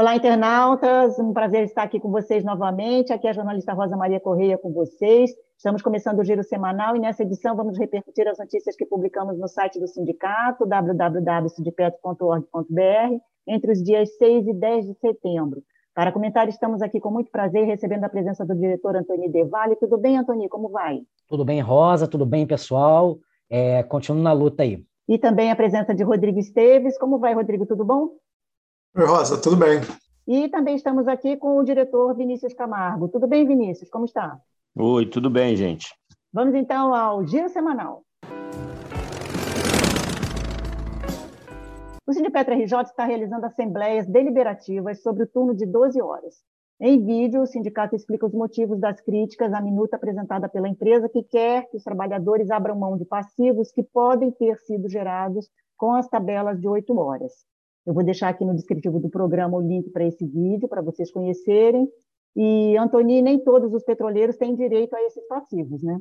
Olá, 0.00 0.16
internautas. 0.16 1.18
Um 1.18 1.34
prazer 1.34 1.64
estar 1.64 1.82
aqui 1.82 2.00
com 2.00 2.10
vocês 2.10 2.42
novamente. 2.42 3.12
Aqui 3.12 3.26
é 3.26 3.30
a 3.30 3.34
jornalista 3.34 3.74
Rosa 3.74 3.98
Maria 3.98 4.18
Correia 4.18 4.56
com 4.56 4.72
vocês. 4.72 5.30
Estamos 5.54 5.82
começando 5.82 6.20
o 6.20 6.24
giro 6.24 6.42
semanal 6.42 6.96
e 6.96 6.98
nessa 6.98 7.22
edição 7.22 7.54
vamos 7.54 7.78
repercutir 7.78 8.26
as 8.26 8.38
notícias 8.38 8.74
que 8.74 8.86
publicamos 8.86 9.38
no 9.38 9.46
site 9.46 9.78
do 9.78 9.86
sindicato, 9.86 10.64
www.sindipeto.org.br, 10.64 13.18
entre 13.46 13.72
os 13.72 13.82
dias 13.82 14.16
6 14.16 14.46
e 14.46 14.54
10 14.54 14.86
de 14.86 14.94
setembro. 14.94 15.62
Para 15.94 16.12
comentar, 16.12 16.48
estamos 16.48 16.80
aqui 16.80 16.98
com 16.98 17.10
muito 17.10 17.30
prazer 17.30 17.66
recebendo 17.66 18.04
a 18.04 18.08
presença 18.08 18.42
do 18.42 18.54
diretor 18.54 18.96
Antônio 18.96 19.30
Devale. 19.30 19.76
Tudo 19.76 19.98
bem, 19.98 20.16
Antônio? 20.16 20.48
Como 20.48 20.70
vai? 20.70 21.02
Tudo 21.28 21.44
bem, 21.44 21.60
Rosa. 21.60 22.08
Tudo 22.08 22.24
bem, 22.24 22.46
pessoal. 22.46 23.18
É, 23.50 23.82
continuo 23.82 24.22
na 24.22 24.32
luta 24.32 24.62
aí. 24.62 24.82
E 25.06 25.18
também 25.18 25.50
a 25.50 25.56
presença 25.56 25.94
de 25.94 26.02
Rodrigo 26.02 26.38
Esteves. 26.38 26.98
Como 26.98 27.18
vai, 27.18 27.34
Rodrigo? 27.34 27.66
Tudo 27.66 27.84
bom? 27.84 28.18
Oi, 28.92 29.06
Rosa, 29.06 29.40
tudo 29.40 29.56
bem? 29.56 29.80
E 30.26 30.48
também 30.48 30.74
estamos 30.74 31.06
aqui 31.06 31.36
com 31.36 31.56
o 31.56 31.62
diretor 31.62 32.12
Vinícius 32.16 32.52
Camargo. 32.52 33.06
Tudo 33.06 33.28
bem, 33.28 33.46
Vinícius? 33.46 33.88
Como 33.88 34.04
está? 34.04 34.36
Oi, 34.76 35.06
tudo 35.06 35.30
bem, 35.30 35.54
gente. 35.54 35.94
Vamos 36.32 36.56
então 36.56 36.92
ao 36.92 37.24
Giro 37.24 37.48
Semanal. 37.48 38.02
O 42.04 42.12
Sindipetra 42.12 42.56
RJ 42.56 42.80
está 42.82 43.04
realizando 43.04 43.46
assembleias 43.46 44.08
deliberativas 44.08 45.00
sobre 45.00 45.22
o 45.22 45.28
turno 45.28 45.54
de 45.54 45.66
12 45.66 46.02
horas. 46.02 46.42
Em 46.80 47.00
vídeo, 47.00 47.42
o 47.42 47.46
sindicato 47.46 47.94
explica 47.94 48.26
os 48.26 48.34
motivos 48.34 48.80
das 48.80 49.00
críticas 49.00 49.52
à 49.52 49.60
minuta 49.60 49.94
apresentada 49.94 50.48
pela 50.48 50.68
empresa 50.68 51.08
que 51.08 51.22
quer 51.22 51.70
que 51.70 51.76
os 51.76 51.84
trabalhadores 51.84 52.50
abram 52.50 52.74
mão 52.74 52.96
de 52.96 53.04
passivos 53.04 53.70
que 53.70 53.84
podem 53.84 54.32
ter 54.32 54.58
sido 54.58 54.88
gerados 54.88 55.48
com 55.76 55.94
as 55.94 56.08
tabelas 56.08 56.60
de 56.60 56.66
8 56.66 56.98
horas. 56.98 57.48
Eu 57.86 57.94
vou 57.94 58.04
deixar 58.04 58.28
aqui 58.28 58.44
no 58.44 58.54
descritivo 58.54 59.00
do 59.00 59.08
programa 59.08 59.56
o 59.56 59.60
link 59.60 59.90
para 59.90 60.04
esse 60.04 60.26
vídeo, 60.26 60.68
para 60.68 60.82
vocês 60.82 61.10
conhecerem. 61.10 61.88
E, 62.36 62.76
Antoni, 62.76 63.22
nem 63.22 63.42
todos 63.42 63.72
os 63.72 63.82
petroleiros 63.82 64.36
têm 64.36 64.54
direito 64.54 64.94
a 64.94 65.02
esses 65.02 65.26
passivos, 65.26 65.82
né? 65.82 66.00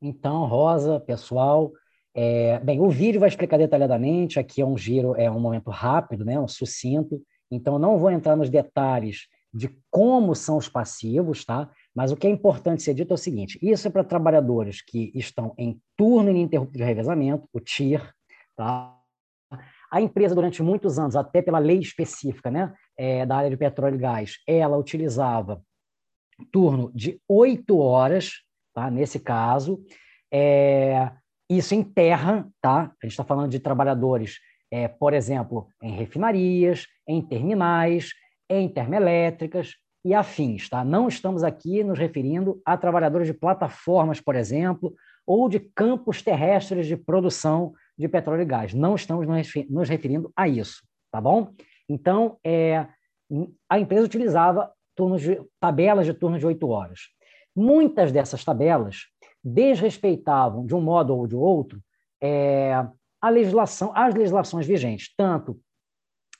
Então, 0.00 0.46
Rosa, 0.46 1.00
pessoal, 1.00 1.72
é, 2.14 2.58
bem, 2.60 2.80
o 2.80 2.88
vídeo 2.88 3.18
vai 3.18 3.28
explicar 3.28 3.56
detalhadamente. 3.56 4.38
Aqui 4.38 4.60
é 4.60 4.66
um 4.66 4.76
giro, 4.76 5.14
é 5.16 5.30
um 5.30 5.40
momento 5.40 5.70
rápido, 5.70 6.24
né, 6.24 6.38
um 6.38 6.48
sucinto. 6.48 7.20
Então, 7.50 7.78
não 7.78 7.98
vou 7.98 8.10
entrar 8.10 8.36
nos 8.36 8.50
detalhes 8.50 9.26
de 9.52 9.74
como 9.90 10.34
são 10.34 10.58
os 10.58 10.68
passivos, 10.68 11.44
tá? 11.44 11.70
Mas 11.94 12.12
o 12.12 12.16
que 12.16 12.26
é 12.26 12.30
importante 12.30 12.82
ser 12.82 12.92
dito 12.94 13.12
é 13.12 13.14
o 13.14 13.18
seguinte: 13.18 13.58
isso 13.62 13.88
é 13.88 13.90
para 13.90 14.04
trabalhadores 14.04 14.82
que 14.82 15.10
estão 15.14 15.54
em 15.56 15.80
turno 15.96 16.30
ininterrupto 16.30 16.76
de 16.76 16.84
revezamento, 16.84 17.48
o 17.52 17.60
TIR, 17.60 18.12
tá? 18.54 18.95
A 19.90 20.00
empresa, 20.00 20.34
durante 20.34 20.62
muitos 20.62 20.98
anos, 20.98 21.16
até 21.16 21.40
pela 21.40 21.58
lei 21.58 21.78
específica 21.78 22.50
né, 22.50 22.72
é, 22.96 23.24
da 23.24 23.36
área 23.36 23.50
de 23.50 23.56
petróleo 23.56 23.96
e 23.96 23.98
gás, 23.98 24.38
ela 24.46 24.76
utilizava 24.76 25.62
turno 26.52 26.90
de 26.94 27.20
oito 27.28 27.78
horas, 27.78 28.42
tá, 28.74 28.90
nesse 28.90 29.18
caso. 29.18 29.82
É, 30.32 31.10
isso 31.48 31.74
em 31.74 31.82
terra, 31.82 32.48
tá? 32.60 32.92
A 33.00 33.06
gente 33.06 33.12
está 33.12 33.24
falando 33.24 33.50
de 33.50 33.60
trabalhadores, 33.60 34.38
é, 34.70 34.88
por 34.88 35.14
exemplo, 35.14 35.68
em 35.82 35.92
refinarias, 35.92 36.86
em 37.06 37.22
terminais, 37.22 38.10
em 38.50 38.68
termoelétricas 38.68 39.74
e 40.04 40.14
afins, 40.14 40.68
tá? 40.68 40.84
Não 40.84 41.08
estamos 41.08 41.42
aqui 41.42 41.82
nos 41.82 41.98
referindo 41.98 42.60
a 42.64 42.76
trabalhadores 42.76 43.26
de 43.26 43.34
plataformas, 43.34 44.20
por 44.20 44.34
exemplo, 44.34 44.94
ou 45.26 45.48
de 45.48 45.60
campos 45.60 46.22
terrestres 46.22 46.86
de 46.86 46.96
produção 46.96 47.72
de 47.96 48.08
petróleo 48.08 48.42
e 48.42 48.46
gás. 48.46 48.74
Não 48.74 48.94
estamos 48.94 49.26
nos 49.68 49.88
referindo 49.88 50.32
a 50.36 50.48
isso, 50.48 50.82
tá 51.10 51.20
bom? 51.20 51.52
Então, 51.88 52.38
é, 52.44 52.86
a 53.68 53.78
empresa 53.78 54.06
utilizava 54.06 54.72
de, 55.18 55.40
tabelas 55.60 56.06
de 56.06 56.14
turnos 56.14 56.40
de 56.40 56.46
oito 56.46 56.68
horas. 56.68 57.00
Muitas 57.54 58.12
dessas 58.12 58.44
tabelas 58.44 59.06
desrespeitavam, 59.42 60.66
de 60.66 60.74
um 60.74 60.80
modo 60.80 61.16
ou 61.16 61.26
de 61.26 61.36
outro, 61.36 61.80
é, 62.20 62.72
a 63.20 63.28
legislação, 63.28 63.92
as 63.94 64.14
legislações 64.14 64.66
vigentes, 64.66 65.14
tanto 65.16 65.58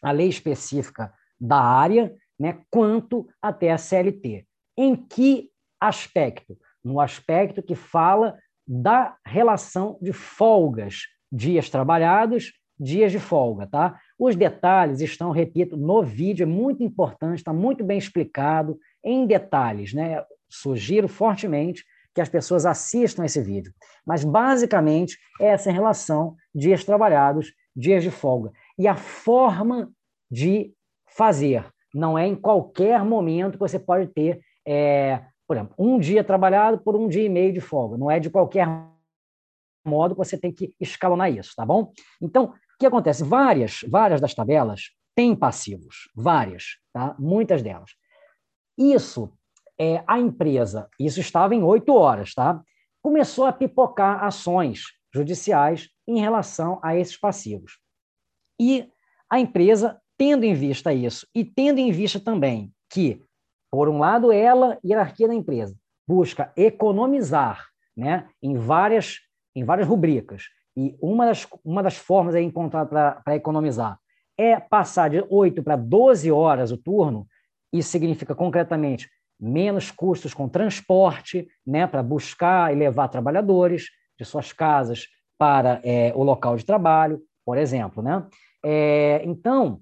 a 0.02 0.10
lei 0.10 0.28
específica 0.28 1.12
da 1.40 1.60
área, 1.60 2.14
né, 2.38 2.60
quanto 2.70 3.28
até 3.40 3.72
a 3.72 3.78
CLT. 3.78 4.46
Em 4.76 4.94
que 4.94 5.50
aspecto? 5.80 6.58
No 6.84 7.00
aspecto 7.00 7.62
que 7.62 7.74
fala 7.74 8.38
da 8.66 9.16
relação 9.24 9.98
de 10.02 10.12
folgas 10.12 11.02
dias 11.30 11.68
trabalhados, 11.70 12.52
dias 12.78 13.10
de 13.10 13.18
folga, 13.18 13.66
tá? 13.66 13.98
Os 14.18 14.36
detalhes 14.36 15.00
estão, 15.00 15.30
repito, 15.30 15.76
no 15.76 16.02
vídeo, 16.02 16.44
é 16.44 16.46
muito 16.46 16.82
importante, 16.82 17.38
está 17.38 17.52
muito 17.52 17.82
bem 17.84 17.98
explicado, 17.98 18.78
em 19.02 19.26
detalhes, 19.26 19.92
né? 19.92 20.22
Sugiro 20.48 21.08
fortemente 21.08 21.84
que 22.14 22.20
as 22.20 22.28
pessoas 22.28 22.64
assistam 22.64 23.24
esse 23.24 23.40
vídeo. 23.42 23.72
Mas, 24.06 24.24
basicamente, 24.24 25.18
é 25.40 25.48
essa 25.48 25.70
relação 25.70 26.34
dias 26.54 26.84
trabalhados, 26.84 27.52
dias 27.74 28.02
de 28.02 28.10
folga. 28.10 28.52
E 28.78 28.86
a 28.88 28.96
forma 28.96 29.90
de 30.30 30.72
fazer. 31.06 31.66
Não 31.94 32.18
é 32.18 32.26
em 32.26 32.34
qualquer 32.34 33.04
momento 33.04 33.52
que 33.54 33.58
você 33.58 33.78
pode 33.78 34.08
ter, 34.08 34.40
é, 34.66 35.22
por 35.46 35.56
exemplo, 35.56 35.74
um 35.78 35.98
dia 35.98 36.22
trabalhado 36.22 36.78
por 36.78 36.94
um 36.94 37.08
dia 37.08 37.22
e 37.22 37.28
meio 37.28 37.52
de 37.52 37.60
folga. 37.60 37.96
Não 37.96 38.10
é 38.10 38.18
de 38.18 38.28
qualquer 38.28 38.68
modo 39.86 40.14
que 40.14 40.18
você 40.18 40.36
tem 40.38 40.52
que 40.52 40.74
escalonar 40.80 41.32
isso, 41.32 41.52
tá 41.56 41.64
bom? 41.64 41.92
Então, 42.20 42.46
o 42.46 42.78
que 42.78 42.86
acontece? 42.86 43.24
Várias, 43.24 43.80
várias 43.88 44.20
das 44.20 44.34
tabelas 44.34 44.90
têm 45.14 45.34
passivos, 45.34 46.10
várias, 46.14 46.78
tá? 46.92 47.16
Muitas 47.18 47.62
delas. 47.62 47.90
Isso, 48.76 49.32
é, 49.78 50.04
a 50.06 50.18
empresa, 50.18 50.88
isso 51.00 51.20
estava 51.20 51.54
em 51.54 51.62
oito 51.62 51.94
horas, 51.94 52.34
tá? 52.34 52.62
Começou 53.02 53.46
a 53.46 53.52
pipocar 53.52 54.22
ações 54.24 54.84
judiciais 55.14 55.88
em 56.06 56.20
relação 56.20 56.78
a 56.82 56.96
esses 56.96 57.16
passivos. 57.16 57.78
E 58.60 58.90
a 59.30 59.40
empresa, 59.40 60.00
tendo 60.16 60.44
em 60.44 60.54
vista 60.54 60.92
isso, 60.92 61.26
e 61.34 61.44
tendo 61.44 61.78
em 61.78 61.90
vista 61.90 62.20
também 62.20 62.72
que, 62.90 63.22
por 63.70 63.88
um 63.88 63.98
lado, 63.98 64.30
ela, 64.30 64.78
hierarquia 64.84 65.28
da 65.28 65.34
empresa, 65.34 65.76
busca 66.06 66.52
economizar 66.56 67.66
né, 67.96 68.28
em 68.42 68.56
várias 68.56 69.20
em 69.56 69.64
várias 69.64 69.88
rubricas. 69.88 70.44
E 70.76 70.94
uma 71.00 71.24
das, 71.24 71.46
uma 71.64 71.82
das 71.82 71.96
formas 71.96 72.34
aí 72.34 72.44
encontradas 72.44 72.90
para 73.24 73.34
economizar 73.34 73.98
é 74.38 74.60
passar 74.60 75.08
de 75.08 75.24
8 75.30 75.62
para 75.62 75.76
12 75.76 76.30
horas 76.30 76.70
o 76.70 76.76
turno. 76.76 77.26
Isso 77.72 77.88
significa 77.88 78.34
concretamente 78.34 79.08
menos 79.40 79.90
custos 79.90 80.34
com 80.34 80.48
transporte, 80.48 81.48
né, 81.66 81.86
para 81.86 82.02
buscar 82.02 82.72
e 82.72 82.76
levar 82.76 83.08
trabalhadores 83.08 83.86
de 84.18 84.24
suas 84.24 84.52
casas 84.52 85.08
para 85.38 85.80
é, 85.82 86.12
o 86.14 86.22
local 86.22 86.56
de 86.56 86.64
trabalho, 86.64 87.22
por 87.44 87.56
exemplo. 87.56 88.02
Né? 88.02 88.26
É, 88.62 89.22
então, 89.24 89.80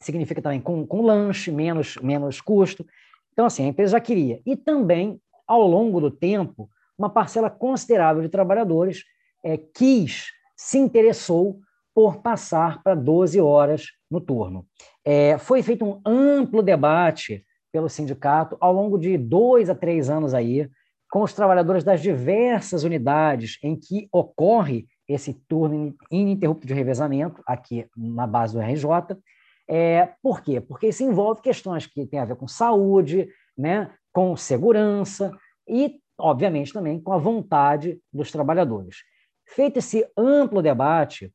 significa 0.00 0.40
também 0.40 0.60
com, 0.60 0.86
com 0.86 1.02
lanche, 1.02 1.50
menos, 1.50 1.96
menos 1.96 2.40
custo. 2.40 2.86
Então, 3.32 3.46
assim, 3.46 3.64
a 3.64 3.68
empresa 3.68 3.92
já 3.92 4.00
queria. 4.00 4.40
E 4.46 4.56
também, 4.56 5.20
ao 5.46 5.66
longo 5.66 6.00
do 6.00 6.10
tempo, 6.10 6.68
uma 7.00 7.08
parcela 7.08 7.48
considerável 7.48 8.20
de 8.20 8.28
trabalhadores 8.28 9.04
é, 9.42 9.56
quis, 9.56 10.26
se 10.54 10.76
interessou 10.76 11.58
por 11.94 12.18
passar 12.18 12.82
para 12.82 12.94
12 12.94 13.40
horas 13.40 13.86
no 14.10 14.20
turno. 14.20 14.66
É, 15.02 15.38
foi 15.38 15.62
feito 15.62 15.82
um 15.82 16.00
amplo 16.04 16.62
debate 16.62 17.42
pelo 17.72 17.88
sindicato 17.88 18.56
ao 18.60 18.72
longo 18.72 18.98
de 18.98 19.16
dois 19.16 19.70
a 19.70 19.74
três 19.74 20.10
anos 20.10 20.34
aí, 20.34 20.68
com 21.10 21.22
os 21.22 21.32
trabalhadores 21.32 21.82
das 21.82 22.02
diversas 22.02 22.84
unidades 22.84 23.58
em 23.62 23.74
que 23.74 24.06
ocorre 24.12 24.86
esse 25.08 25.32
turno 25.48 25.94
ininterrupto 26.10 26.66
de 26.66 26.74
revezamento, 26.74 27.42
aqui 27.46 27.86
na 27.96 28.26
base 28.26 28.54
do 28.54 28.60
RJ. 28.60 29.16
É, 29.66 30.12
por 30.22 30.42
quê? 30.42 30.60
Porque 30.60 30.88
isso 30.88 31.02
envolve 31.02 31.40
questões 31.40 31.86
que 31.86 32.06
têm 32.06 32.20
a 32.20 32.24
ver 32.26 32.36
com 32.36 32.46
saúde, 32.46 33.28
né, 33.56 33.90
com 34.12 34.36
segurança 34.36 35.32
e 35.66 35.99
obviamente 36.20 36.72
também 36.72 37.00
com 37.00 37.12
a 37.12 37.18
vontade 37.18 38.00
dos 38.12 38.30
trabalhadores. 38.30 38.98
Feito 39.46 39.78
esse 39.78 40.08
amplo 40.16 40.62
debate, 40.62 41.32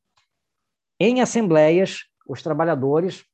em 0.98 1.20
assembleias, 1.20 2.04
os 2.26 2.42
trabalhadores 2.42 3.24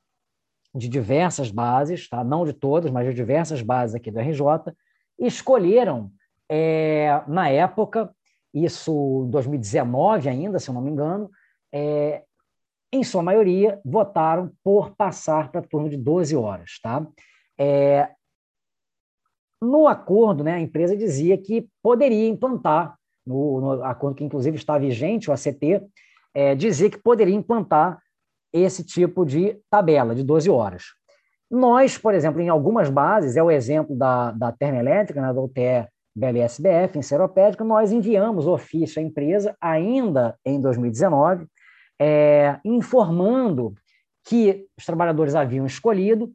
de 0.74 0.88
diversas 0.88 1.50
bases, 1.50 2.08
tá? 2.08 2.24
não 2.24 2.44
de 2.44 2.52
todas, 2.52 2.90
mas 2.90 3.06
de 3.06 3.14
diversas 3.14 3.62
bases 3.62 3.94
aqui 3.94 4.10
do 4.10 4.18
RJ, 4.18 4.74
escolheram, 5.18 6.10
é, 6.48 7.22
na 7.28 7.48
época, 7.48 8.14
isso 8.52 9.26
2019 9.30 10.28
ainda, 10.28 10.58
se 10.58 10.68
eu 10.68 10.74
não 10.74 10.82
me 10.82 10.90
engano, 10.90 11.30
é, 11.72 12.24
em 12.92 13.02
sua 13.02 13.22
maioria, 13.22 13.80
votaram 13.84 14.52
por 14.62 14.94
passar 14.94 15.50
para 15.50 15.62
turno 15.62 15.88
de 15.88 15.96
12 15.96 16.36
horas. 16.36 16.78
Tá? 16.82 17.06
É, 17.58 18.10
no 19.62 19.86
acordo, 19.86 20.42
né, 20.42 20.54
a 20.54 20.60
empresa 20.60 20.96
dizia 20.96 21.38
que 21.38 21.68
poderia 21.80 22.28
implantar, 22.28 22.96
no, 23.24 23.60
no 23.60 23.84
acordo 23.84 24.16
que 24.16 24.24
inclusive 24.24 24.56
está 24.56 24.76
vigente, 24.76 25.30
o 25.30 25.32
ACT, 25.32 25.82
é, 26.34 26.54
dizia 26.56 26.90
que 26.90 26.98
poderia 26.98 27.34
implantar 27.34 27.98
esse 28.52 28.84
tipo 28.84 29.24
de 29.24 29.56
tabela 29.70 30.14
de 30.14 30.24
12 30.24 30.50
horas. 30.50 30.82
Nós, 31.48 31.96
por 31.96 32.12
exemplo, 32.12 32.40
em 32.40 32.48
algumas 32.48 32.90
bases, 32.90 33.36
é 33.36 33.42
o 33.42 33.50
exemplo 33.50 33.94
da, 33.94 34.32
da 34.32 34.50
termoelétrica, 34.50 35.20
né, 35.20 35.32
da 35.32 35.40
UTE 35.40 35.86
BLSBF, 36.14 36.98
em 36.98 37.02
Seropédica, 37.02 37.64
nós 37.64 37.92
enviamos 37.92 38.46
ofício 38.46 39.00
à 39.00 39.04
empresa 39.04 39.56
ainda 39.60 40.36
em 40.44 40.60
2019, 40.60 41.46
é, 42.00 42.58
informando 42.64 43.74
que 44.24 44.66
os 44.76 44.84
trabalhadores 44.84 45.34
haviam 45.34 45.64
escolhido, 45.64 46.32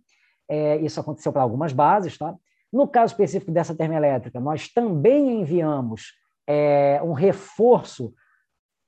é, 0.49 0.77
isso 0.77 0.99
aconteceu 0.99 1.33
para 1.33 1.41
algumas 1.41 1.73
bases, 1.73 2.17
tá? 2.17 2.33
No 2.71 2.87
caso 2.87 3.13
específico 3.13 3.51
dessa 3.51 3.75
termoelétrica, 3.75 4.39
nós 4.39 4.67
também 4.67 5.41
enviamos 5.41 6.13
é, 6.47 7.01
um 7.03 7.13
reforço 7.13 8.13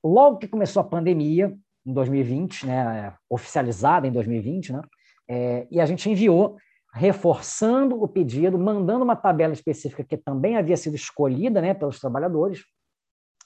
logo 0.04 0.38
que 0.38 0.48
começou 0.48 0.82
a 0.82 0.86
pandemia, 0.86 1.56
em 1.86 1.94
2020, 1.94 2.68
né, 2.68 3.14
oficializada 3.30 4.08
em 4.08 4.12
2020, 4.12 4.74
né, 4.74 4.82
é, 5.30 5.68
e 5.72 5.80
a 5.80 5.86
gente 5.86 6.10
enviou 6.10 6.58
reforçando 6.94 8.02
o 8.02 8.08
pedido, 8.08 8.58
mandando 8.58 9.04
uma 9.04 9.16
tabela 9.16 9.54
específica 9.54 10.04
que 10.04 10.18
também 10.18 10.58
havia 10.58 10.76
sido 10.76 10.96
escolhida 10.96 11.62
né, 11.62 11.74
pelos 11.74 12.00
trabalhadores. 12.00 12.64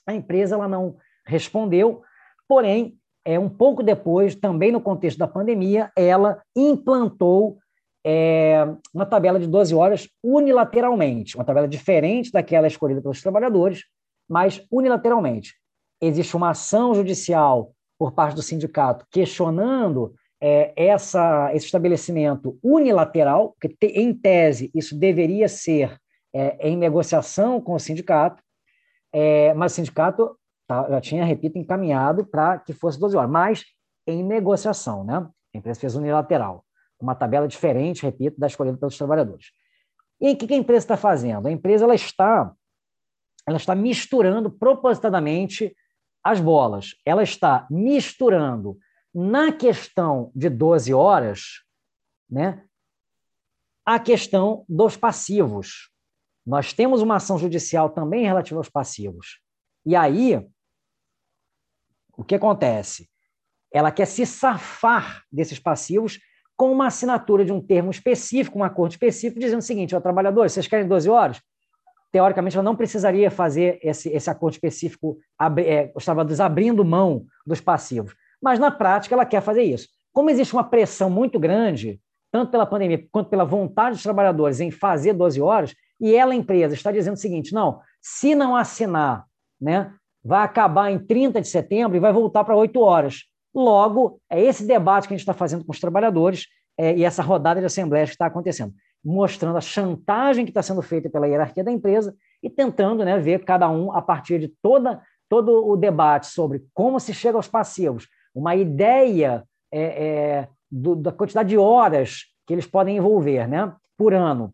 A 0.06 0.14
empresa 0.14 0.54
ela 0.54 0.66
não 0.66 0.96
respondeu, 1.26 2.02
porém, 2.48 2.98
é, 3.24 3.38
um 3.38 3.48
pouco 3.48 3.82
depois, 3.82 4.34
também 4.34 4.72
no 4.72 4.80
contexto 4.80 5.18
da 5.18 5.28
pandemia, 5.28 5.90
ela 5.96 6.42
implantou 6.54 7.58
é, 8.04 8.66
uma 8.92 9.06
tabela 9.06 9.40
de 9.40 9.46
12 9.46 9.74
horas 9.74 10.08
unilateralmente, 10.22 11.36
uma 11.36 11.44
tabela 11.44 11.66
diferente 11.66 12.30
daquela 12.30 12.66
escolhida 12.66 13.00
pelos 13.00 13.22
trabalhadores, 13.22 13.84
mas 14.28 14.64
unilateralmente. 14.70 15.54
Existe 16.00 16.36
uma 16.36 16.50
ação 16.50 16.94
judicial 16.94 17.72
por 17.98 18.12
parte 18.12 18.34
do 18.34 18.42
sindicato 18.42 19.06
questionando 19.10 20.14
é, 20.40 20.72
essa, 20.76 21.50
esse 21.54 21.64
estabelecimento 21.64 22.58
unilateral, 22.62 23.56
que 23.58 23.68
te, 23.68 23.86
em 23.86 24.12
tese 24.12 24.70
isso 24.74 24.98
deveria 24.98 25.48
ser 25.48 25.98
é, 26.34 26.68
em 26.68 26.76
negociação 26.76 27.60
com 27.60 27.72
o 27.74 27.78
sindicato, 27.78 28.42
é, 29.12 29.54
mas 29.54 29.72
o 29.72 29.74
sindicato 29.76 30.36
tá, 30.66 30.86
já 30.90 31.00
tinha, 31.00 31.24
repito, 31.24 31.56
encaminhado 31.56 32.26
para 32.26 32.58
que 32.58 32.74
fosse 32.74 32.98
12 33.00 33.16
horas, 33.16 33.30
mas 33.30 33.64
em 34.06 34.22
negociação, 34.22 35.04
né? 35.04 35.26
A 35.54 35.58
empresa 35.58 35.80
fez 35.80 35.94
unilateral 35.94 36.64
uma 37.00 37.14
tabela 37.14 37.48
diferente, 37.48 38.02
repito, 38.02 38.38
da 38.38 38.46
escolhida 38.46 38.78
pelos 38.78 38.96
trabalhadores. 38.96 39.46
E 40.20 40.32
o 40.32 40.36
que 40.36 40.52
a 40.52 40.56
empresa 40.56 40.84
está 40.84 40.96
fazendo? 40.96 41.46
A 41.46 41.50
empresa 41.50 41.84
ela 41.84 41.94
está, 41.94 42.52
ela 43.46 43.56
está 43.56 43.74
misturando 43.74 44.50
propositadamente 44.50 45.74
as 46.22 46.40
bolas. 46.40 46.94
Ela 47.04 47.22
está 47.22 47.66
misturando 47.70 48.78
na 49.14 49.52
questão 49.52 50.32
de 50.34 50.48
12 50.48 50.94
horas, 50.94 51.62
né, 52.28 52.64
a 53.84 54.00
questão 54.00 54.64
dos 54.68 54.96
passivos. 54.96 55.90
Nós 56.46 56.72
temos 56.72 57.02
uma 57.02 57.16
ação 57.16 57.38
judicial 57.38 57.90
também 57.90 58.24
relativa 58.24 58.58
aos 58.58 58.68
passivos. 58.68 59.40
E 59.84 59.94
aí, 59.94 60.46
o 62.16 62.24
que 62.24 62.34
acontece? 62.34 63.08
Ela 63.70 63.92
quer 63.92 64.06
se 64.06 64.24
safar 64.24 65.22
desses 65.30 65.58
passivos 65.58 66.18
com 66.56 66.70
uma 66.70 66.86
assinatura 66.86 67.44
de 67.44 67.52
um 67.52 67.60
termo 67.60 67.90
específico, 67.90 68.58
um 68.58 68.64
acordo 68.64 68.92
específico, 68.92 69.40
dizendo 69.40 69.60
o 69.60 69.62
seguinte: 69.62 69.94
ó, 69.94 70.00
trabalhadores, 70.00 70.52
vocês 70.52 70.66
querem 70.66 70.86
12 70.86 71.08
horas? 71.08 71.40
Teoricamente, 72.12 72.56
ela 72.56 72.62
não 72.62 72.76
precisaria 72.76 73.30
fazer 73.30 73.78
esse, 73.82 74.08
esse 74.08 74.30
acordo 74.30 74.54
específico, 74.54 75.18
abri, 75.36 75.64
é, 75.64 75.92
os 75.96 76.04
trabalhadores 76.04 76.38
abrindo 76.38 76.84
mão 76.84 77.26
dos 77.44 77.60
passivos. 77.60 78.14
Mas, 78.40 78.58
na 78.58 78.70
prática, 78.70 79.14
ela 79.14 79.26
quer 79.26 79.40
fazer 79.40 79.62
isso. 79.62 79.88
Como 80.12 80.30
existe 80.30 80.52
uma 80.54 80.62
pressão 80.62 81.10
muito 81.10 81.40
grande, 81.40 82.00
tanto 82.30 82.52
pela 82.52 82.66
pandemia 82.66 83.04
quanto 83.10 83.30
pela 83.30 83.44
vontade 83.44 83.96
dos 83.96 84.02
trabalhadores 84.02 84.60
em 84.60 84.70
fazer 84.70 85.12
12 85.12 85.40
horas, 85.40 85.74
e 86.00 86.14
ela, 86.14 86.34
empresa, 86.34 86.74
está 86.74 86.92
dizendo 86.92 87.14
o 87.14 87.20
seguinte: 87.20 87.52
não, 87.52 87.80
se 88.00 88.34
não 88.34 88.54
assinar, 88.54 89.24
né, 89.60 89.92
vai 90.24 90.44
acabar 90.44 90.90
em 90.90 90.98
30 90.98 91.40
de 91.40 91.48
setembro 91.48 91.96
e 91.96 92.00
vai 92.00 92.12
voltar 92.12 92.44
para 92.44 92.54
8 92.54 92.78
horas. 92.80 93.24
Logo, 93.54 94.20
é 94.28 94.42
esse 94.42 94.66
debate 94.66 95.06
que 95.06 95.14
a 95.14 95.16
gente 95.16 95.22
está 95.22 95.32
fazendo 95.32 95.64
com 95.64 95.70
os 95.70 95.80
trabalhadores 95.80 96.46
é, 96.76 96.96
e 96.96 97.04
essa 97.04 97.22
rodada 97.22 97.60
de 97.60 97.66
assembleias 97.66 98.10
que 98.10 98.14
está 98.14 98.26
acontecendo, 98.26 98.74
mostrando 99.04 99.56
a 99.56 99.60
chantagem 99.60 100.44
que 100.44 100.50
está 100.50 100.62
sendo 100.62 100.82
feita 100.82 101.08
pela 101.08 101.28
hierarquia 101.28 101.62
da 101.62 101.70
empresa 101.70 102.14
e 102.42 102.50
tentando 102.50 103.04
né, 103.04 103.18
ver 103.18 103.44
cada 103.44 103.70
um, 103.70 103.92
a 103.92 104.02
partir 104.02 104.40
de 104.40 104.48
toda, 104.60 105.00
todo 105.28 105.66
o 105.66 105.76
debate 105.76 106.26
sobre 106.26 106.64
como 106.74 106.98
se 106.98 107.14
chega 107.14 107.38
aos 107.38 107.48
passivos, 107.48 108.08
uma 108.34 108.56
ideia 108.56 109.44
é, 109.70 109.82
é, 109.82 110.48
do, 110.70 110.96
da 110.96 111.12
quantidade 111.12 111.50
de 111.50 111.56
horas 111.56 112.24
que 112.46 112.52
eles 112.52 112.66
podem 112.66 112.96
envolver 112.96 113.46
né, 113.46 113.72
por 113.96 114.12
ano, 114.12 114.52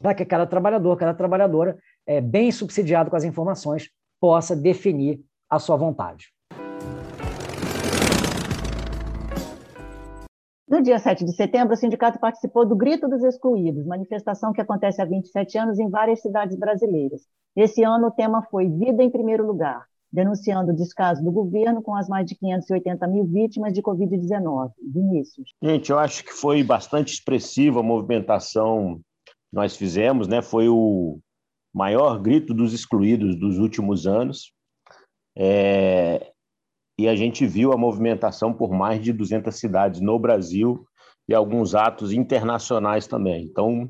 para 0.00 0.14
que 0.14 0.24
cada 0.24 0.46
trabalhador, 0.46 0.96
cada 0.96 1.12
trabalhadora, 1.12 1.78
é, 2.06 2.20
bem 2.20 2.50
subsidiado 2.50 3.10
com 3.10 3.16
as 3.16 3.24
informações, 3.24 3.90
possa 4.18 4.56
definir 4.56 5.20
a 5.50 5.58
sua 5.58 5.76
vontade. 5.76 6.32
No 10.68 10.82
dia 10.82 10.98
7 10.98 11.24
de 11.24 11.32
setembro, 11.32 11.72
o 11.72 11.76
sindicato 11.76 12.20
participou 12.20 12.66
do 12.66 12.76
Grito 12.76 13.08
dos 13.08 13.24
Excluídos, 13.24 13.86
manifestação 13.86 14.52
que 14.52 14.60
acontece 14.60 15.00
há 15.00 15.04
27 15.06 15.56
anos 15.56 15.78
em 15.78 15.88
várias 15.88 16.20
cidades 16.20 16.58
brasileiras. 16.58 17.22
Esse 17.56 17.82
ano 17.82 18.08
o 18.08 18.10
tema 18.10 18.42
foi 18.50 18.68
Vida 18.68 19.02
em 19.02 19.10
Primeiro 19.10 19.46
Lugar, 19.46 19.86
denunciando 20.12 20.70
o 20.70 20.76
descaso 20.76 21.24
do 21.24 21.32
governo 21.32 21.80
com 21.80 21.94
as 21.94 22.06
mais 22.06 22.26
de 22.26 22.34
580 22.34 23.06
mil 23.06 23.24
vítimas 23.24 23.72
de 23.72 23.80
Covid-19. 23.80 24.70
Vinícius. 24.92 25.54
Gente, 25.62 25.90
eu 25.90 25.98
acho 25.98 26.22
que 26.22 26.34
foi 26.34 26.62
bastante 26.62 27.14
expressiva 27.14 27.80
a 27.80 27.82
movimentação 27.82 29.00
que 29.24 29.32
nós 29.50 29.74
fizemos, 29.74 30.28
né? 30.28 30.42
Foi 30.42 30.68
o 30.68 31.18
maior 31.72 32.20
grito 32.20 32.52
dos 32.52 32.74
excluídos 32.74 33.40
dos 33.40 33.58
últimos 33.58 34.06
anos. 34.06 34.52
É, 35.34 36.30
e 36.98 37.08
a 37.08 37.14
gente 37.14 37.46
viu 37.46 37.72
a 37.72 37.76
movimentação 37.76 38.52
por 38.52 38.70
mais 38.72 39.00
de 39.00 39.12
200 39.12 39.54
cidades 39.54 40.00
no 40.00 40.18
Brasil 40.18 40.84
e 41.28 41.34
alguns 41.34 41.74
atos 41.74 42.12
internacionais 42.12 43.06
também. 43.06 43.44
Então, 43.44 43.88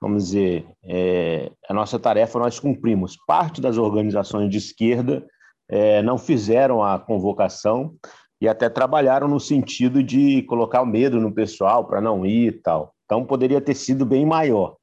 vamos 0.00 0.26
dizer, 0.26 0.66
é, 0.82 1.52
a 1.68 1.74
nossa 1.74 1.98
tarefa 1.98 2.38
nós 2.38 2.58
cumprimos. 2.58 3.18
Parte 3.26 3.60
das 3.60 3.76
organizações 3.76 4.48
de 4.48 4.56
esquerda 4.56 5.26
é, 5.68 6.00
não 6.02 6.16
fizeram 6.16 6.82
a 6.82 6.98
convocação 6.98 7.94
e 8.40 8.48
até 8.48 8.70
trabalharam 8.70 9.28
no 9.28 9.40
sentido 9.40 10.02
de 10.02 10.42
colocar 10.44 10.84
medo 10.86 11.20
no 11.20 11.34
pessoal 11.34 11.84
para 11.84 12.00
não 12.00 12.24
ir 12.24 12.46
e 12.46 12.52
tal. 12.52 12.94
Então, 13.04 13.26
poderia 13.26 13.60
ter 13.60 13.74
sido 13.74 14.06
bem 14.06 14.24
maior. 14.24 14.76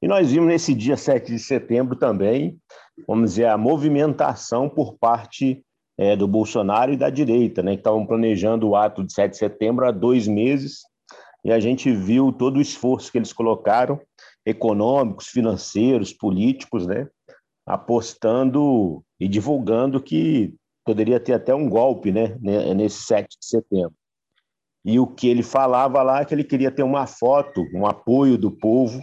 E 0.00 0.08
nós 0.08 0.30
vimos 0.30 0.48
nesse 0.48 0.72
dia 0.72 0.96
7 0.96 1.32
de 1.32 1.38
setembro 1.38 1.96
também, 1.96 2.56
vamos 3.06 3.30
dizer, 3.30 3.46
a 3.46 3.58
movimentação 3.58 4.68
por 4.68 4.96
parte 4.98 5.62
é, 6.00 6.16
do 6.16 6.26
Bolsonaro 6.26 6.94
e 6.94 6.96
da 6.96 7.10
direita, 7.10 7.62
né, 7.62 7.72
que 7.72 7.80
estavam 7.80 8.06
planejando 8.06 8.66
o 8.66 8.74
ato 8.74 9.04
de 9.04 9.12
7 9.12 9.32
de 9.32 9.36
setembro 9.36 9.86
há 9.86 9.90
dois 9.90 10.26
meses, 10.26 10.80
e 11.44 11.52
a 11.52 11.60
gente 11.60 11.92
viu 11.92 12.32
todo 12.32 12.56
o 12.56 12.60
esforço 12.60 13.12
que 13.12 13.18
eles 13.18 13.34
colocaram, 13.34 14.00
econômicos, 14.46 15.26
financeiros, 15.26 16.10
políticos, 16.10 16.86
né, 16.86 17.06
apostando 17.66 19.04
e 19.20 19.28
divulgando 19.28 20.02
que 20.02 20.54
poderia 20.86 21.20
ter 21.20 21.34
até 21.34 21.54
um 21.54 21.68
golpe 21.68 22.10
né, 22.10 22.34
nesse 22.74 23.02
7 23.02 23.38
de 23.38 23.46
setembro. 23.46 23.94
E 24.82 24.98
o 24.98 25.06
que 25.06 25.28
ele 25.28 25.42
falava 25.42 26.02
lá 26.02 26.22
é 26.22 26.24
que 26.24 26.34
ele 26.34 26.44
queria 26.44 26.70
ter 26.70 26.82
uma 26.82 27.06
foto, 27.06 27.62
um 27.74 27.86
apoio 27.86 28.38
do 28.38 28.50
povo 28.50 28.98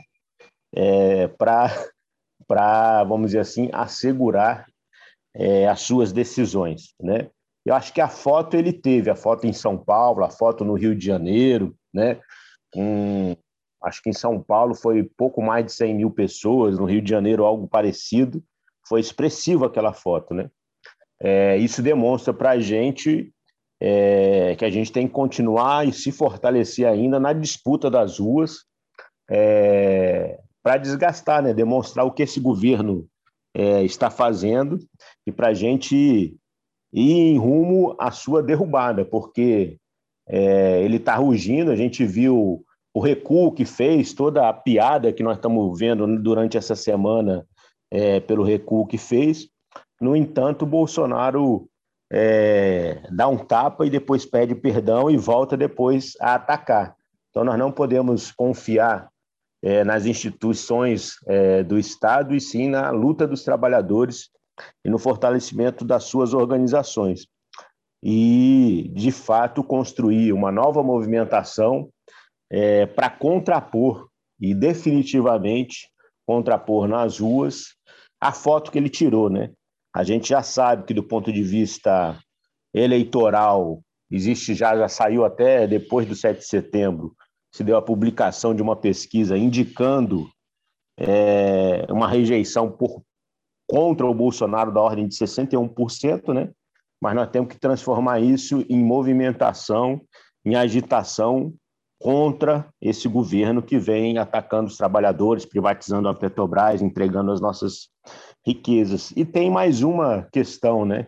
é, 0.74 1.27
para, 1.27 3.04
vamos 3.04 3.27
dizer 3.27 3.39
assim, 3.42 3.70
assegurar 3.72 4.67
é, 5.38 5.67
as 5.67 5.82
suas 5.82 6.12
decisões, 6.12 6.96
né? 7.00 7.29
Eu 7.63 7.75
acho 7.75 7.94
que 7.94 8.01
a 8.01 8.08
foto 8.08 8.56
ele 8.56 8.74
teve, 8.74 9.10
a 9.10 9.15
foto 9.15 9.46
em 9.46 9.53
São 9.53 9.77
Paulo, 9.77 10.24
a 10.24 10.29
foto 10.29 10.65
no 10.65 10.74
Rio 10.74 10.96
de 10.96 11.06
Janeiro, 11.06 11.75
né? 11.94 12.20
Um, 12.75 13.36
acho 13.84 14.01
que 14.01 14.10
em 14.10 14.13
São 14.13 14.41
Paulo 14.41 14.74
foi 14.74 15.03
pouco 15.03 15.41
mais 15.41 15.65
de 15.65 15.74
100 15.74 15.96
mil 15.96 16.10
pessoas, 16.10 16.79
no 16.79 16.86
Rio 16.86 17.01
de 17.01 17.10
Janeiro 17.10 17.46
algo 17.46 17.67
parecido. 17.67 18.44
Foi 18.88 19.00
expressiva 19.00 19.67
aquela 19.67 19.94
foto, 19.94 20.34
né? 20.34 20.50
É, 21.22 21.58
isso 21.58 21.82
demonstra 21.82 22.34
para 22.34 22.51
a 22.51 22.60
gente 22.60 23.34
é, 23.79 24.56
que 24.56 24.65
a 24.65 24.70
gente 24.70 24.91
tem 24.91 25.08
que 25.08 25.13
continuar 25.13 25.88
e 25.88 25.94
se 25.94 26.12
fortalecer 26.12 26.88
ainda 26.88 27.20
na 27.20 27.34
disputa 27.34 27.91
das 27.91 28.17
ruas, 28.17 28.65
é, 29.29 30.39
para 30.63 30.77
desgastar, 30.77 31.44
né? 31.44 31.53
demonstrar 31.53 32.06
o 32.06 32.12
que 32.12 32.24
esse 32.24 32.39
governo 32.39 33.08
é, 33.58 33.84
está 33.84 34.12
fazendo 34.12 34.78
e 35.26 35.32
para 35.32 35.48
a 35.48 35.54
gente 35.54 35.96
ir 36.94 37.12
em 37.12 37.38
rumo 37.40 37.96
à 37.98 38.12
sua 38.12 38.44
derrubada, 38.44 39.04
porque 39.04 39.78
é, 40.30 40.84
ele 40.84 40.98
está 40.98 41.16
rugindo, 41.16 41.72
a 41.72 41.76
gente 41.76 42.06
viu 42.06 42.64
o 42.94 43.00
recuo 43.00 43.52
que 43.52 43.66
fez, 43.66 44.14
toda 44.14 44.48
a 44.48 44.54
piada 44.54 45.12
que 45.12 45.24
nós 45.24 45.38
estamos 45.38 45.78
vendo 45.78 46.22
durante 46.22 46.56
essa 46.56 46.76
semana 46.76 47.48
é, 47.90 48.20
pelo 48.20 48.44
recuo 48.44 48.86
que 48.86 48.98
fez. 49.00 49.50
No 50.00 50.16
entanto, 50.16 50.64
Bolsonaro 50.64 51.68
é, 52.12 53.02
dá 53.12 53.28
um 53.28 53.38
tapa 53.38 53.88
e 53.88 53.90
depois 53.90 54.24
pede 54.24 54.54
perdão 54.54 55.10
e 55.10 55.18
volta 55.18 55.58
depois 55.58 56.14
a 56.22 56.36
atacar. 56.36 56.96
Então, 57.32 57.44
nós 57.44 57.58
não 57.58 57.72
podemos 57.72 58.32
confiar 58.32 59.10
é, 59.64 59.84
nas 59.84 60.06
instituições 60.06 61.16
é, 61.28 61.64
do 61.64 61.78
Estado 61.78 62.36
e 62.36 62.42
sim 62.42 62.70
na 62.70 62.92
luta 62.92 63.28
dos 63.28 63.44
trabalhadores 63.44 64.30
e 64.84 64.90
no 64.90 64.98
fortalecimento 64.98 65.86
das 65.86 66.06
suas 66.06 66.34
organizações. 66.34 67.28
E, 68.04 68.92
de 68.94 69.12
fato, 69.12 69.64
construir 69.64 70.32
uma 70.32 70.52
nova 70.52 70.84
movimentação 70.84 71.90
é, 72.50 72.86
para 72.86 73.10
contrapor 73.10 74.08
e 74.40 74.54
definitivamente 74.54 75.90
contrapor 76.26 76.88
nas 76.88 77.20
ruas 77.20 77.76
a 78.22 78.32
foto 78.32 78.72
que 78.72 78.78
ele 78.78 78.90
tirou, 78.90 79.30
né? 79.30 79.52
A 79.94 80.04
gente 80.04 80.30
já 80.30 80.44
sabe 80.44 80.84
que 80.84 80.94
do 80.94 81.04
ponto 81.04 81.32
de 81.32 81.42
vista 81.42 82.20
eleitoral 82.74 83.82
existe 84.12 84.54
já 84.54 84.78
já 84.78 84.88
saiu 84.88 85.26
até 85.26 85.66
depois 85.68 86.08
do 86.08 86.16
7 86.16 86.40
de 86.40 86.46
setembro 86.46 87.16
se 87.58 87.64
deu 87.64 87.76
a 87.76 87.82
publicação 87.82 88.54
de 88.54 88.62
uma 88.62 88.76
pesquisa 88.76 89.36
indicando 89.36 90.30
é, 90.96 91.88
uma 91.90 92.08
rejeição 92.08 92.72
por 92.72 93.02
contra 93.68 94.06
o 94.06 94.14
Bolsonaro 94.14 94.72
da 94.72 94.80
ordem 94.80 95.08
de 95.08 95.16
61%, 95.16 96.34
né? 96.34 96.52
Mas 97.02 97.16
nós 97.16 97.30
temos 97.32 97.50
que 97.50 97.60
transformar 97.60 98.20
isso 98.20 98.64
em 98.70 98.84
movimentação, 98.84 100.00
em 100.46 100.56
agitação 100.56 101.52
contra 102.00 102.70
esse 102.80 103.08
governo 103.08 103.64
que 103.64 103.80
vem 103.80 104.20
atacando 104.20 104.68
os 104.68 104.78
trabalhadores, 104.78 105.44
privatizando 105.44 106.08
a 106.08 106.14
Petrobras, 106.14 106.84
entregando 106.84 107.32
as 107.32 107.42
nossas 107.42 107.90
riquezas. 108.46 109.12
E 109.16 109.26
tem 109.26 109.50
mais 109.50 109.82
uma 109.82 110.28
questão, 110.32 110.86
né? 110.86 111.08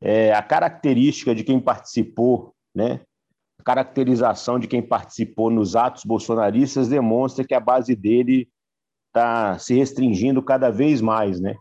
É, 0.00 0.32
a 0.32 0.42
característica 0.42 1.34
de 1.34 1.42
quem 1.42 1.58
participou, 1.58 2.54
né? 2.72 3.00
A 3.60 3.62
caracterização 3.62 4.58
de 4.58 4.66
quem 4.66 4.80
participou 4.80 5.50
nos 5.50 5.76
atos 5.76 6.02
bolsonaristas 6.02 6.88
demonstra 6.88 7.44
que 7.44 7.52
a 7.52 7.60
base 7.60 7.94
dele 7.94 8.48
está 9.08 9.58
se 9.58 9.74
restringindo 9.74 10.42
cada 10.42 10.70
vez 10.70 11.02
mais, 11.02 11.38
né? 11.38 11.54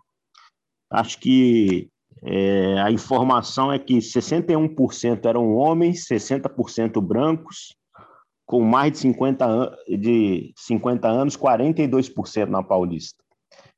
Acho 0.89 1.19
que 1.19 1.89
é, 2.23 2.79
a 2.79 2.89
informação 2.89 3.69
é 3.69 3.77
que 3.77 3.97
61% 3.97 5.25
eram 5.25 5.53
homens, 5.53 6.07
60% 6.07 7.01
brancos, 7.01 7.75
com 8.45 8.61
mais 8.61 8.93
de 8.93 8.99
50, 8.99 9.45
an 9.45 9.75
de 9.89 10.53
50 10.55 11.05
anos, 11.05 11.35
42% 11.35 12.47
na 12.47 12.63
Paulista. 12.63 13.21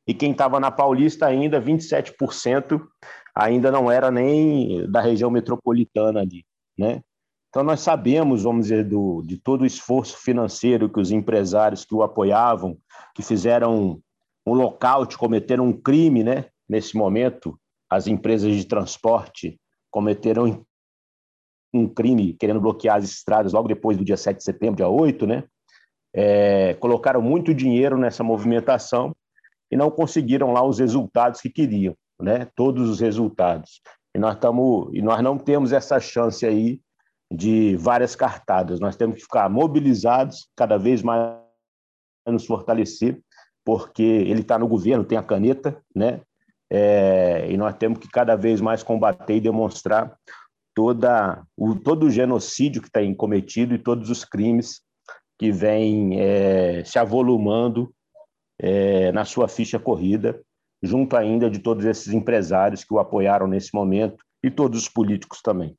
E 0.08 0.14
quem 0.14 0.32
estava 0.32 0.60
na 0.60 0.70
Paulista 0.70 1.26
ainda, 1.26 1.60
27%, 1.60 2.80
ainda 3.34 3.72
não 3.72 3.92
era 3.92 4.12
nem 4.12 4.88
da 4.92 5.02
região 5.02 5.32
metropolitana 5.32 6.22
ali, 6.22 6.46
né? 6.78 7.02
Então 7.52 7.64
nós 7.64 7.82
sabemos, 7.82 8.44
vamos 8.44 8.68
dizer, 8.68 8.86
do, 8.86 9.22
de 9.24 9.38
todo 9.38 9.64
o 9.64 9.66
esforço 9.66 10.18
financeiro 10.18 10.90
que 10.90 11.02
os 11.02 11.12
empresários 11.12 11.84
que 11.84 11.94
o 11.94 12.02
apoiavam, 12.02 12.78
que 13.14 13.22
fizeram 13.22 14.02
um 14.48 14.54
lockout, 14.54 15.18
cometeram 15.18 15.68
um 15.68 15.74
crime, 15.74 16.24
né? 16.24 16.46
Nesse 16.68 16.96
momento, 16.96 17.60
as 17.90 18.08
empresas 18.08 18.56
de 18.56 18.64
transporte 18.64 19.60
cometeram 19.92 20.66
um 21.74 21.90
crime 21.90 22.34
querendo 22.40 22.62
bloquear 22.62 22.96
as 22.96 23.04
estradas 23.04 23.52
logo 23.52 23.68
depois 23.68 23.98
do 23.98 24.06
dia 24.06 24.16
7 24.16 24.38
de 24.38 24.44
setembro, 24.46 24.78
dia 24.78 24.88
8, 24.88 25.28
né? 25.28 25.44
É, 26.16 26.74
colocaram 26.76 27.22
muito 27.22 27.54
dinheiro 27.54 27.98
nessa 27.98 28.24
movimentação 28.24 29.14
e 29.70 29.76
não 29.76 29.92
conseguiram 29.92 30.54
lá 30.54 30.66
os 30.66 30.80
resultados 30.80 31.42
que 31.42 31.50
queriam, 31.50 31.98
né? 32.18 32.48
Todos 32.56 32.90
os 32.90 33.02
resultados. 33.02 33.82
E 34.16 34.20
nós 34.20 34.36
estamos 34.36 34.90
e 34.94 35.02
nós 35.02 35.22
não 35.22 35.38
temos 35.38 35.74
essa 35.74 36.00
chance 36.00 36.46
aí 36.46 36.80
de 37.32 37.78
várias 37.78 38.16
cartadas. 38.16 38.80
Nós 38.80 38.98
temos 38.98 39.16
que 39.16 39.22
ficar 39.22 39.50
mobilizados, 39.50 40.50
cada 40.56 40.78
vez 40.78 41.02
mais 41.02 41.40
nos 42.28 42.46
fortalecer, 42.46 43.20
porque 43.64 44.04
ele 44.04 44.42
está 44.42 44.60
no 44.60 44.68
governo, 44.68 45.06
tem 45.06 45.18
a 45.18 45.24
caneta, 45.24 45.82
né? 45.96 46.22
É, 46.70 47.48
e 47.50 47.58
nós 47.58 47.76
temos 47.76 48.00
que 48.00 48.08
cada 48.08 48.36
vez 48.36 48.62
mais 48.62 48.82
combater 48.84 49.36
e 49.36 49.42
demonstrar 49.42 50.16
toda 50.74 51.44
o, 51.58 51.76
todo 51.76 52.06
o 52.06 52.10
genocídio 52.10 52.82
que 52.82 52.88
está 52.88 53.02
cometido 53.16 53.74
e 53.76 53.80
todos 53.80 54.10
os 54.10 54.24
crimes 54.24 54.82
que 55.38 55.52
vêm 55.52 56.20
é, 56.20 56.84
se 56.86 56.98
avolumando 56.98 57.94
é, 58.60 59.12
na 59.12 59.26
sua 59.26 59.48
ficha 59.48 59.80
corrida, 59.80 60.40
junto 60.82 61.18
ainda 61.18 61.50
de 61.50 61.60
todos 61.60 61.84
esses 61.86 62.14
empresários 62.14 62.84
que 62.84 62.94
o 62.94 63.00
apoiaram 63.00 63.48
nesse 63.48 63.74
momento 63.74 64.24
e 64.44 64.50
todos 64.50 64.84
os 64.84 64.90
políticos 64.90 65.42
também. 65.42 65.76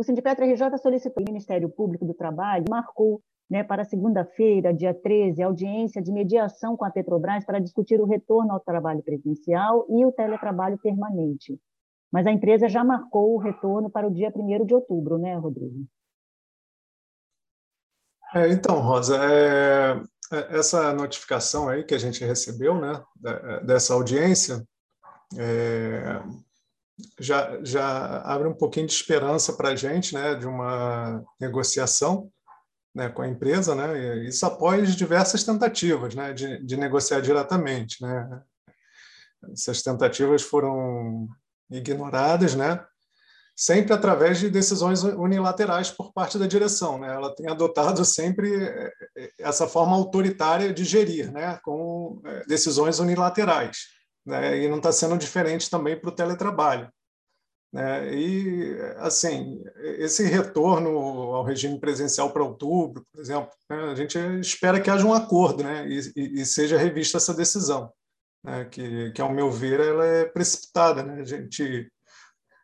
O 0.00 0.02
Sindicato 0.02 0.42
RJ 0.42 0.78
solicitou 0.78 1.20
ao 1.20 1.30
Ministério 1.30 1.68
Público 1.68 2.06
do 2.06 2.14
Trabalho, 2.14 2.64
marcou 2.70 3.20
né, 3.50 3.62
para 3.62 3.84
segunda-feira, 3.84 4.72
dia 4.72 4.94
13, 4.94 5.42
audiência 5.42 6.00
de 6.00 6.10
mediação 6.10 6.74
com 6.74 6.86
a 6.86 6.90
Petrobras 6.90 7.44
para 7.44 7.58
discutir 7.58 8.00
o 8.00 8.06
retorno 8.06 8.50
ao 8.50 8.60
trabalho 8.60 9.02
presencial 9.02 9.84
e 9.90 10.02
o 10.06 10.10
teletrabalho 10.10 10.78
permanente. 10.78 11.60
Mas 12.10 12.26
a 12.26 12.32
empresa 12.32 12.66
já 12.66 12.82
marcou 12.82 13.34
o 13.34 13.38
retorno 13.38 13.90
para 13.90 14.08
o 14.08 14.10
dia 14.10 14.32
1 14.34 14.64
de 14.64 14.72
outubro, 14.72 15.18
né, 15.18 15.34
Rodrigo? 15.36 15.84
É, 18.34 18.48
então, 18.48 18.80
Rosa, 18.80 19.18
é, 19.22 20.00
é, 20.32 20.58
essa 20.58 20.94
notificação 20.94 21.68
aí 21.68 21.84
que 21.84 21.94
a 21.94 21.98
gente 21.98 22.24
recebeu, 22.24 22.80
né, 22.80 23.04
dessa 23.66 23.92
audiência, 23.92 24.66
é, 25.36 26.22
já, 27.18 27.58
já 27.62 28.18
abre 28.22 28.48
um 28.48 28.54
pouquinho 28.54 28.86
de 28.86 28.92
esperança 28.92 29.52
para 29.52 29.70
a 29.70 29.76
gente, 29.76 30.14
né, 30.14 30.34
de 30.34 30.46
uma 30.46 31.22
negociação, 31.40 32.30
né, 32.94 33.08
com 33.08 33.22
a 33.22 33.28
empresa, 33.28 33.74
né, 33.74 34.24
isso 34.24 34.44
após 34.44 34.96
diversas 34.96 35.44
tentativas 35.44 36.14
né, 36.14 36.32
de, 36.32 36.64
de 36.64 36.76
negociar 36.76 37.20
diretamente. 37.20 38.02
Né. 38.02 38.42
Essas 39.52 39.82
tentativas 39.82 40.42
foram 40.42 41.28
ignoradas, 41.70 42.54
né, 42.54 42.84
sempre 43.60 43.92
através 43.92 44.38
de 44.38 44.48
decisões 44.48 45.02
unilaterais 45.02 45.90
por 45.90 46.14
parte 46.14 46.38
da 46.38 46.46
direção. 46.46 46.98
Né. 46.98 47.14
Ela 47.14 47.34
tem 47.34 47.46
adotado 47.46 48.04
sempre 48.06 48.50
eh, 48.54 48.92
essa 49.38 49.68
forma 49.68 49.94
autoritária 49.94 50.72
de 50.72 50.82
gerir, 50.82 51.30
né, 51.30 51.60
com 51.62 52.22
eh, 52.24 52.44
decisões 52.48 52.98
unilaterais. 52.98 53.99
Né, 54.30 54.62
e 54.62 54.68
não 54.68 54.76
está 54.76 54.92
sendo 54.92 55.18
diferente 55.18 55.68
também 55.68 55.98
para 55.98 56.08
o 56.08 56.14
teletrabalho. 56.14 56.88
Né? 57.72 58.14
E, 58.14 58.76
assim, 58.98 59.62
esse 59.98 60.24
retorno 60.24 60.90
ao 61.34 61.42
regime 61.42 61.78
presencial 61.80 62.32
para 62.32 62.44
outubro, 62.44 63.04
por 63.12 63.20
exemplo, 63.20 63.50
né? 63.68 63.76
a 63.90 63.94
gente 63.96 64.16
espera 64.40 64.80
que 64.80 64.88
haja 64.88 65.04
um 65.04 65.12
acordo 65.12 65.64
né? 65.64 65.86
e, 65.88 66.40
e 66.40 66.46
seja 66.46 66.78
revista 66.78 67.16
essa 67.16 67.34
decisão, 67.34 67.92
né? 68.44 68.64
que, 68.66 69.10
que, 69.10 69.20
ao 69.20 69.32
meu 69.32 69.50
ver, 69.50 69.80
ela 69.80 70.06
é 70.06 70.24
precipitada. 70.24 71.02
Né? 71.02 71.20
A 71.20 71.24
gente 71.24 71.90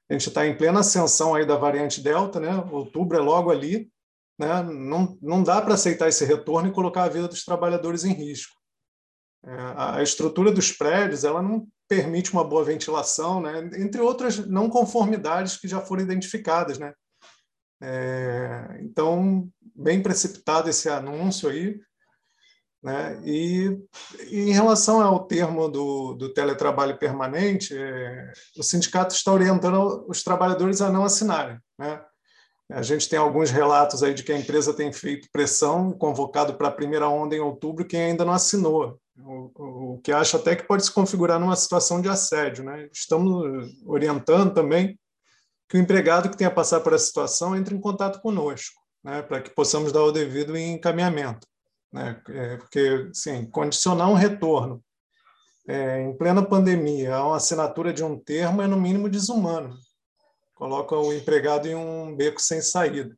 a 0.08 0.12
gente 0.12 0.28
está 0.28 0.46
em 0.46 0.56
plena 0.56 0.80
ascensão 0.80 1.34
aí 1.34 1.44
da 1.44 1.56
variante 1.56 2.00
Delta, 2.00 2.38
né? 2.38 2.54
outubro 2.70 3.18
é 3.18 3.20
logo 3.20 3.50
ali, 3.50 3.90
né? 4.38 4.62
não, 4.62 5.18
não 5.20 5.42
dá 5.42 5.60
para 5.60 5.74
aceitar 5.74 6.08
esse 6.08 6.24
retorno 6.24 6.68
e 6.68 6.72
colocar 6.72 7.02
a 7.02 7.08
vida 7.08 7.26
dos 7.26 7.44
trabalhadores 7.44 8.04
em 8.04 8.12
risco. 8.12 8.54
É, 9.46 9.52
a 9.76 10.02
estrutura 10.02 10.50
dos 10.50 10.72
prédios 10.72 11.22
ela 11.22 11.40
não 11.40 11.68
permite 11.88 12.32
uma 12.32 12.42
boa 12.42 12.64
ventilação, 12.64 13.40
né? 13.40 13.70
entre 13.74 14.00
outras 14.00 14.38
não 14.38 14.68
conformidades 14.68 15.56
que 15.56 15.68
já 15.68 15.80
foram 15.80 16.02
identificadas. 16.02 16.78
Né? 16.78 16.92
É, 17.80 18.78
então, 18.80 19.48
bem 19.74 20.02
precipitado 20.02 20.68
esse 20.68 20.88
anúncio 20.88 21.48
aí. 21.48 21.78
Né? 22.82 23.20
E, 23.24 23.78
e 24.30 24.40
em 24.40 24.52
relação 24.52 25.00
ao 25.00 25.26
termo 25.26 25.68
do, 25.68 26.14
do 26.14 26.32
teletrabalho 26.34 26.98
permanente, 26.98 27.76
é, 27.76 28.32
o 28.56 28.62
sindicato 28.64 29.14
está 29.14 29.32
orientando 29.32 30.04
os 30.08 30.24
trabalhadores 30.24 30.80
a 30.80 30.90
não 30.90 31.04
assinarem. 31.04 31.58
Né? 31.78 32.04
A 32.70 32.82
gente 32.82 33.08
tem 33.08 33.18
alguns 33.18 33.50
relatos 33.50 34.02
aí 34.02 34.12
de 34.12 34.24
que 34.24 34.32
a 34.32 34.38
empresa 34.38 34.74
tem 34.74 34.92
feito 34.92 35.28
pressão, 35.30 35.92
convocado 35.92 36.54
para 36.54 36.68
a 36.68 36.72
primeira 36.72 37.08
onda 37.08 37.36
em 37.36 37.40
outubro, 37.40 37.86
quem 37.86 38.00
ainda 38.00 38.24
não 38.24 38.32
assinou. 38.32 38.98
O, 39.18 39.94
o 39.94 40.00
que 40.02 40.12
acho 40.12 40.36
até 40.36 40.56
que 40.56 40.64
pode 40.64 40.84
se 40.84 40.92
configurar 40.92 41.38
numa 41.38 41.54
situação 41.56 42.00
de 42.00 42.08
assédio. 42.08 42.64
Né? 42.64 42.88
Estamos 42.92 43.72
orientando 43.86 44.52
também 44.52 44.98
que 45.68 45.76
o 45.76 45.80
empregado 45.80 46.28
que 46.28 46.36
tenha 46.36 46.50
passado 46.50 46.82
por 46.82 46.92
essa 46.92 47.06
situação 47.06 47.56
entre 47.56 47.74
em 47.74 47.80
contato 47.80 48.20
conosco. 48.20 48.80
né, 49.02 49.22
para 49.22 49.40
que 49.40 49.50
possamos 49.50 49.92
dar 49.92 50.02
o 50.02 50.10
devido 50.10 50.56
encaminhamento. 50.56 51.46
Né? 51.92 52.20
É, 52.28 52.56
porque, 52.56 53.08
sim, 53.12 53.48
condicionar 53.48 54.10
um 54.10 54.14
retorno 54.14 54.82
é, 55.68 56.02
em 56.02 56.16
plena 56.16 56.44
pandemia 56.44 57.14
a 57.14 57.26
uma 57.26 57.36
assinatura 57.36 57.92
de 57.92 58.02
um 58.02 58.18
termo 58.18 58.62
é, 58.62 58.66
no 58.66 58.80
mínimo, 58.80 59.08
desumano. 59.08 59.76
Coloca 60.56 60.96
o 60.96 61.12
empregado 61.12 61.68
em 61.68 61.74
um 61.74 62.16
beco 62.16 62.40
sem 62.40 62.60
saída. 62.60 63.16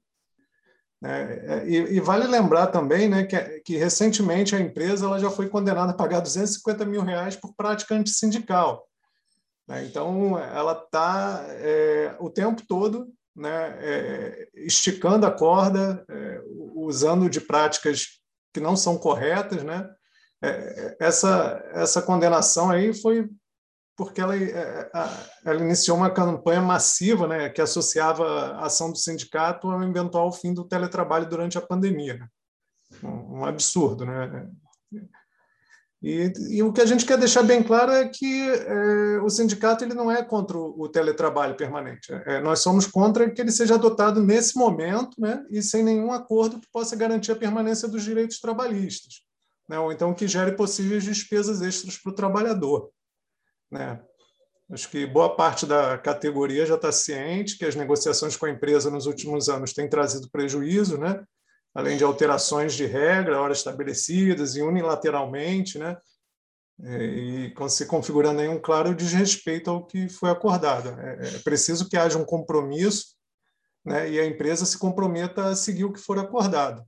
É, 1.03 1.65
e, 1.65 1.77
e, 1.97 2.01
vale 2.01 2.27
lembrar 2.27 2.67
também 2.67 3.09
né, 3.09 3.23
que, 3.23 3.39
que, 3.61 3.77
recentemente 3.77 4.57
a 4.57 4.61
empresa 4.61 5.07
ela 5.07 5.21
já 5.21 5.31
foi 5.31 5.49
condenada 5.49 5.93
a 5.93 5.97
pagar 5.97 6.19
250 6.19 6.85
mil 6.85 7.03
reais 7.03 7.37
por 7.37 7.55
prática 7.55 7.95
antissindical. 7.95 8.85
Né? 9.69 9.85
Então, 9.85 10.37
ela 10.37 10.73
está 10.73 11.45
é, 11.51 12.17
o 12.19 12.29
tempo 12.29 12.63
todo 12.67 13.07
né, 13.37 13.79
é, 13.81 14.49
esticando 14.57 15.25
a 15.25 15.31
corda, 15.31 16.05
é, 16.11 16.41
usando 16.75 17.31
de 17.31 17.41
práticas 17.41 18.21
que 18.53 18.59
não 18.59 18.77
são 18.77 18.99
corretas. 18.99 19.63
Né? 19.63 19.89
É, 20.43 20.97
essa, 20.99 21.65
essa 21.75 22.03
condenação 22.03 22.71
aí 22.71 22.93
foi 22.93 23.29
porque 23.99 24.21
ela, 24.21 24.37
é, 24.37 24.91
ela 25.45 25.61
iniciou 25.61 25.97
uma 25.97 26.09
campanha 26.09 26.63
massiva 26.63 27.27
né, 27.27 27.49
que 27.49 27.61
associava 27.61 28.53
a 28.53 28.67
ação 28.67 28.93
do 28.93 28.97
sindicato 28.97 29.69
ao 29.69 29.83
eventual 29.83 30.31
fim 30.33 30.55
do 30.55 30.63
teletrabalho 30.63 31.29
durante 31.29 31.59
a 31.59 31.61
pandemia. 31.61 32.15
Né? 32.15 32.29
Um, 33.03 33.45
absurdo. 33.45 34.07
Né? 34.07 34.49
E, 36.01 36.33
e, 36.51 36.63
o 36.63 36.73
que 36.73 36.81
a 36.81 36.87
gente 36.87 37.05
quer 37.05 37.19
deixar 37.19 37.43
bem 37.43 37.61
claro 37.61 37.91
é 37.91 38.07
que 38.09 38.49
é, 38.49 39.21
o 39.21 39.29
sindicato 39.29 39.83
ele 39.83 39.95
não 39.95 40.09
é 40.09 40.23
contra 40.23 40.57
o, 40.57 40.83
o 40.83 40.89
teletrabalho 40.89 41.57
permanente. 41.57 42.13
É, 42.25 42.41
nós 42.41 42.61
somos 42.61 42.87
contra 42.87 43.29
que 43.29 43.41
ele 43.41 43.51
seja 43.51 43.75
adotado 43.75 44.23
nesse 44.23 44.57
momento 44.57 45.21
né, 45.21 45.45
e 45.51 45.61
sem 45.61 45.83
nenhum 45.83 46.13
acordo 46.13 46.61
que 46.61 46.71
possa 46.73 46.95
garantir 46.95 47.33
a 47.33 47.37
permanência 47.37 47.89
dos 47.89 48.05
direitos 48.05 48.39
trabalhistas, 48.39 49.25
né, 49.69 49.77
ou 49.77 49.91
então 49.91 50.15
que 50.15 50.29
gere 50.29 50.53
possíveis 50.53 51.03
despesas 51.03 51.61
extras 51.63 51.99
para 51.99 52.13
o 52.13 52.15
trabalhador. 52.15 52.93
Né. 53.71 54.01
Acho 54.71 54.89
que 54.91 55.07
boa 55.07 55.35
parte 55.35 55.65
da 55.65 55.97
categoria 55.97 56.67
já 56.67 56.75
está 56.75 56.93
ciente 56.93 57.57
que 57.57 57.65
as 57.65 57.75
negociações 57.75 58.37
com 58.37 58.47
a 58.47 58.51
empresa 58.51 58.91
nos 58.91 59.07
últimos 59.07 59.49
anos 59.49 59.73
têm 59.73 59.89
trazido 59.89 60.31
prejuízo, 60.31 60.99
né? 60.99 61.25
além 61.75 61.97
de 61.97 62.05
alterações 62.05 62.75
de 62.75 62.87
regra, 62.87 63.41
horas 63.41 63.59
estabelecidas 63.59 64.57
e 64.57 64.63
unilateralmente, 64.63 65.79
né? 65.79 65.97
É, 66.81 67.05
e 67.05 67.55
se 67.69 67.87
configurando 67.87 68.41
aí 68.41 68.49
um 68.49 68.61
claro 68.61 68.95
desrespeito 68.95 69.71
ao 69.71 69.85
que 69.85 70.09
foi 70.09 70.31
acordado. 70.31 70.89
É, 71.01 71.37
é 71.37 71.39
preciso 71.39 71.89
que 71.89 71.97
haja 71.97 72.19
um 72.19 72.25
compromisso 72.25 73.17
né, 73.85 74.11
e 74.11 74.19
a 74.19 74.25
empresa 74.25 74.65
se 74.65 74.79
comprometa 74.79 75.47
a 75.47 75.57
seguir 75.57 75.85
o 75.85 75.93
que 75.93 76.01
for 76.01 76.19
acordado. 76.19 76.85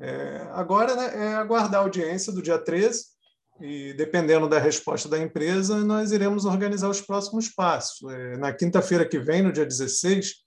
É, 0.00 0.48
agora 0.52 0.94
né, 0.94 1.26
é 1.26 1.34
aguardar 1.34 1.80
a 1.80 1.84
audiência 1.84 2.32
do 2.32 2.42
dia 2.42 2.58
13 2.58 3.13
e, 3.60 3.92
dependendo 3.94 4.48
da 4.48 4.58
resposta 4.58 5.08
da 5.08 5.18
empresa, 5.18 5.78
nós 5.84 6.12
iremos 6.12 6.44
organizar 6.44 6.88
os 6.88 7.00
próximos 7.00 7.48
passos. 7.48 8.02
É, 8.10 8.36
na 8.36 8.52
quinta-feira 8.52 9.08
que 9.08 9.18
vem, 9.18 9.42
no 9.42 9.52
dia 9.52 9.64
16, 9.64 10.44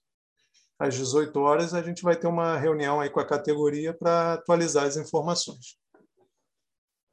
às 0.78 0.94
18 0.94 1.38
horas, 1.40 1.74
a 1.74 1.82
gente 1.82 2.02
vai 2.02 2.16
ter 2.16 2.26
uma 2.26 2.56
reunião 2.56 3.00
aí 3.00 3.10
com 3.10 3.20
a 3.20 3.26
categoria 3.26 3.94
para 3.94 4.34
atualizar 4.34 4.84
as 4.84 4.96
informações. 4.96 5.78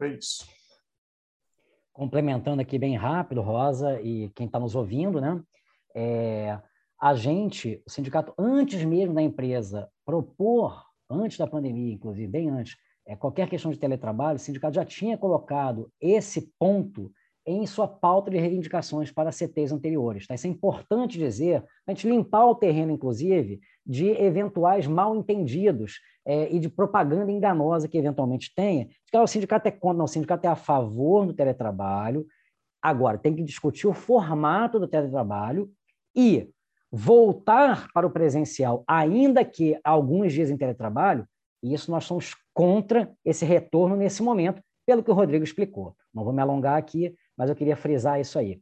É 0.01 0.07
isso. 0.09 0.45
Complementando 1.93 2.61
aqui 2.61 2.77
bem 2.77 2.97
rápido, 2.97 3.41
Rosa, 3.41 4.01
e 4.01 4.29
quem 4.35 4.47
está 4.47 4.59
nos 4.59 4.75
ouvindo, 4.75 5.21
né? 5.21 5.41
É, 5.95 6.59
a 7.01 7.13
gente, 7.15 7.81
o 7.87 7.89
sindicato, 7.89 8.33
antes 8.37 8.83
mesmo 8.83 9.15
da 9.15 9.21
empresa 9.21 9.89
propor, 10.05 10.83
antes 11.09 11.37
da 11.37 11.47
pandemia, 11.47 11.93
inclusive, 11.93 12.27
bem 12.27 12.49
antes, 12.49 12.75
é, 13.05 13.15
qualquer 13.15 13.47
questão 13.47 13.71
de 13.71 13.77
teletrabalho, 13.77 14.37
o 14.37 14.39
sindicato 14.39 14.75
já 14.75 14.85
tinha 14.85 15.17
colocado 15.17 15.91
esse 16.01 16.51
ponto 16.57 17.11
em 17.47 17.65
sua 17.67 17.87
pauta 17.87 18.31
de 18.31 18.37
reivindicações 18.37 19.11
para 19.11 19.31
CTs 19.31 19.71
anteriores. 19.71 20.25
Tá? 20.25 20.33
Isso 20.33 20.47
é 20.47 20.49
importante 20.49 21.19
dizer, 21.19 21.63
a 21.85 21.91
gente 21.91 22.09
limpar 22.09 22.45
o 22.47 22.55
terreno, 22.55 22.91
inclusive, 22.91 23.59
de 23.85 24.07
eventuais 24.09 24.87
mal-entendidos 24.87 25.99
é, 26.25 26.51
e 26.51 26.59
de 26.59 26.67
propaganda 26.67 27.31
enganosa 27.31 27.87
que 27.87 27.99
eventualmente 27.99 28.51
tenha. 28.55 28.87
Que, 29.11 29.17
o 29.17 29.27
sindicato 29.27 29.67
é 29.67 29.71
contra, 29.71 29.99
não, 29.99 30.05
o 30.05 30.07
sindicato 30.07 30.47
é 30.47 30.49
a 30.49 30.55
favor 30.55 31.27
do 31.27 31.33
teletrabalho. 31.33 32.25
Agora, 32.81 33.19
tem 33.19 33.35
que 33.35 33.43
discutir 33.43 33.85
o 33.87 33.93
formato 33.93 34.79
do 34.79 34.87
teletrabalho 34.87 35.69
e 36.15 36.49
voltar 36.91 37.91
para 37.93 38.07
o 38.07 38.11
presencial, 38.11 38.83
ainda 38.87 39.45
que 39.45 39.77
alguns 39.83 40.33
dias 40.33 40.49
em 40.49 40.57
teletrabalho, 40.57 41.27
e 41.61 41.73
isso 41.73 41.91
nós 41.91 42.05
somos 42.05 42.33
contra 42.55 43.11
esse 43.25 43.45
retorno 43.45 43.97
nesse 43.97 44.23
momento, 44.23 44.61
pelo 44.85 45.03
que 45.03 45.11
o 45.11 45.13
Rodrigo 45.13 45.43
explicou. 45.43 45.93
Não 46.13 46.23
vou 46.23 46.31
me 46.31 46.41
alongar 46.41 46.77
aqui, 46.77 47.13
mas 47.37 47.49
eu 47.49 47.55
queria 47.55 47.75
frisar 47.75 48.19
isso 48.19 48.39
aí. 48.39 48.61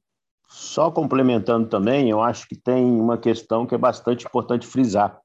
Só 0.49 0.89
complementando 0.89 1.69
também, 1.69 2.09
eu 2.09 2.19
acho 2.19 2.47
que 2.47 2.55
tem 2.55 2.83
uma 2.83 3.17
questão 3.17 3.67
que 3.67 3.75
é 3.75 3.77
bastante 3.77 4.25
importante 4.25 4.65
frisar. 4.65 5.19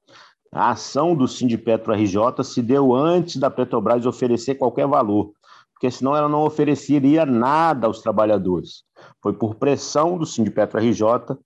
A 0.51 0.71
ação 0.71 1.15
do 1.15 1.27
Sindipetro 1.27 1.93
RJ 1.93 2.43
se 2.43 2.61
deu 2.61 2.93
antes 2.93 3.37
da 3.37 3.49
Petrobras 3.49 4.05
oferecer 4.05 4.55
qualquer 4.55 4.87
valor, 4.87 5.31
porque 5.73 5.89
senão 5.89 6.15
ela 6.15 6.29
não 6.29 6.43
ofereceria 6.43 7.25
nada 7.25 7.87
aos 7.87 8.01
trabalhadores. 8.01 8.83
Foi 9.21 9.33
por 9.33 9.55
pressão 9.55 10.17
do 10.17 10.25
Sindipetro 10.25 10.79
RJ 10.79 11.37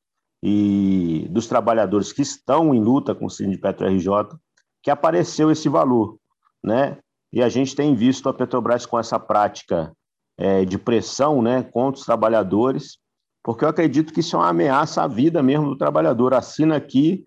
e 0.42 1.26
dos 1.30 1.48
trabalhadores 1.48 2.12
que 2.12 2.22
estão 2.22 2.74
em 2.74 2.82
luta 2.82 3.16
com 3.16 3.28
o 3.28 3.30
Sindipetro 3.30 3.88
RJ 3.88 4.38
que 4.82 4.92
apareceu 4.92 5.50
esse 5.50 5.70
valor, 5.70 6.18
né? 6.62 6.98
E 7.34 7.42
a 7.42 7.50
gente 7.50 7.76
tem 7.76 7.96
visto 7.96 8.30
a 8.30 8.34
Petrobras 8.34 8.86
com 8.86 9.00
essa 9.00 9.20
prática 9.20 9.92
é, 10.38 10.64
de 10.64 10.78
pressão 10.78 11.42
né, 11.42 11.64
contra 11.64 12.00
os 12.00 12.06
trabalhadores, 12.06 13.00
porque 13.44 13.66
eu 13.66 13.70
acredito 13.70 14.14
que 14.14 14.20
isso 14.20 14.36
é 14.36 14.40
uma 14.40 14.50
ameaça 14.50 15.02
à 15.02 15.08
vida 15.08 15.42
mesmo 15.42 15.66
do 15.66 15.78
trabalhador. 15.78 16.36
Assina 16.36 16.76
aqui, 16.76 17.26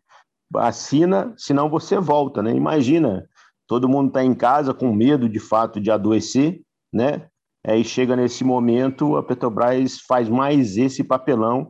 assina, 0.55 1.35
senão 1.37 1.69
você 1.69 1.99
volta. 1.99 2.41
Né? 2.41 2.55
Imagina, 2.55 3.29
todo 3.67 3.89
mundo 3.89 4.09
está 4.09 4.23
em 4.23 4.33
casa 4.33 4.73
com 4.73 4.95
medo 4.95 5.29
de 5.29 5.41
fato 5.41 5.81
de 5.81 5.91
adoecer, 5.91 6.63
né? 6.93 7.27
É, 7.67 7.77
e 7.77 7.83
chega 7.83 8.15
nesse 8.15 8.45
momento, 8.45 9.17
a 9.17 9.25
Petrobras 9.25 9.99
faz 10.07 10.29
mais 10.29 10.77
esse 10.77 11.03
papelão 11.03 11.69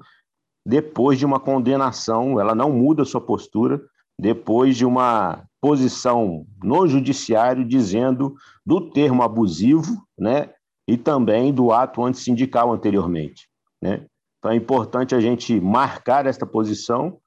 depois 0.67 1.19
de 1.19 1.25
uma 1.25 1.41
condenação, 1.41 2.39
ela 2.39 2.55
não 2.55 2.71
muda 2.71 3.05
sua 3.05 3.21
postura, 3.21 3.81
depois 4.21 4.77
de 4.77 4.85
uma 4.85 5.46
posição 5.61 6.47
no 6.63 6.87
judiciário 6.87 7.65
dizendo 7.65 8.35
do 8.65 8.91
termo 8.91 9.23
abusivo, 9.23 10.07
né, 10.19 10.51
e 10.89 10.97
também 10.97 11.53
do 11.53 11.73
ato 11.73 12.05
antissindical 12.05 12.73
anteriormente. 12.73 13.49
Né? 13.83 14.07
Então 14.39 14.51
é 14.53 14.57
importante 14.57 15.15
a 15.15 15.21
gente 15.21 15.61
marcar 15.61 16.27
esta 16.27 16.47
posição 16.47 17.19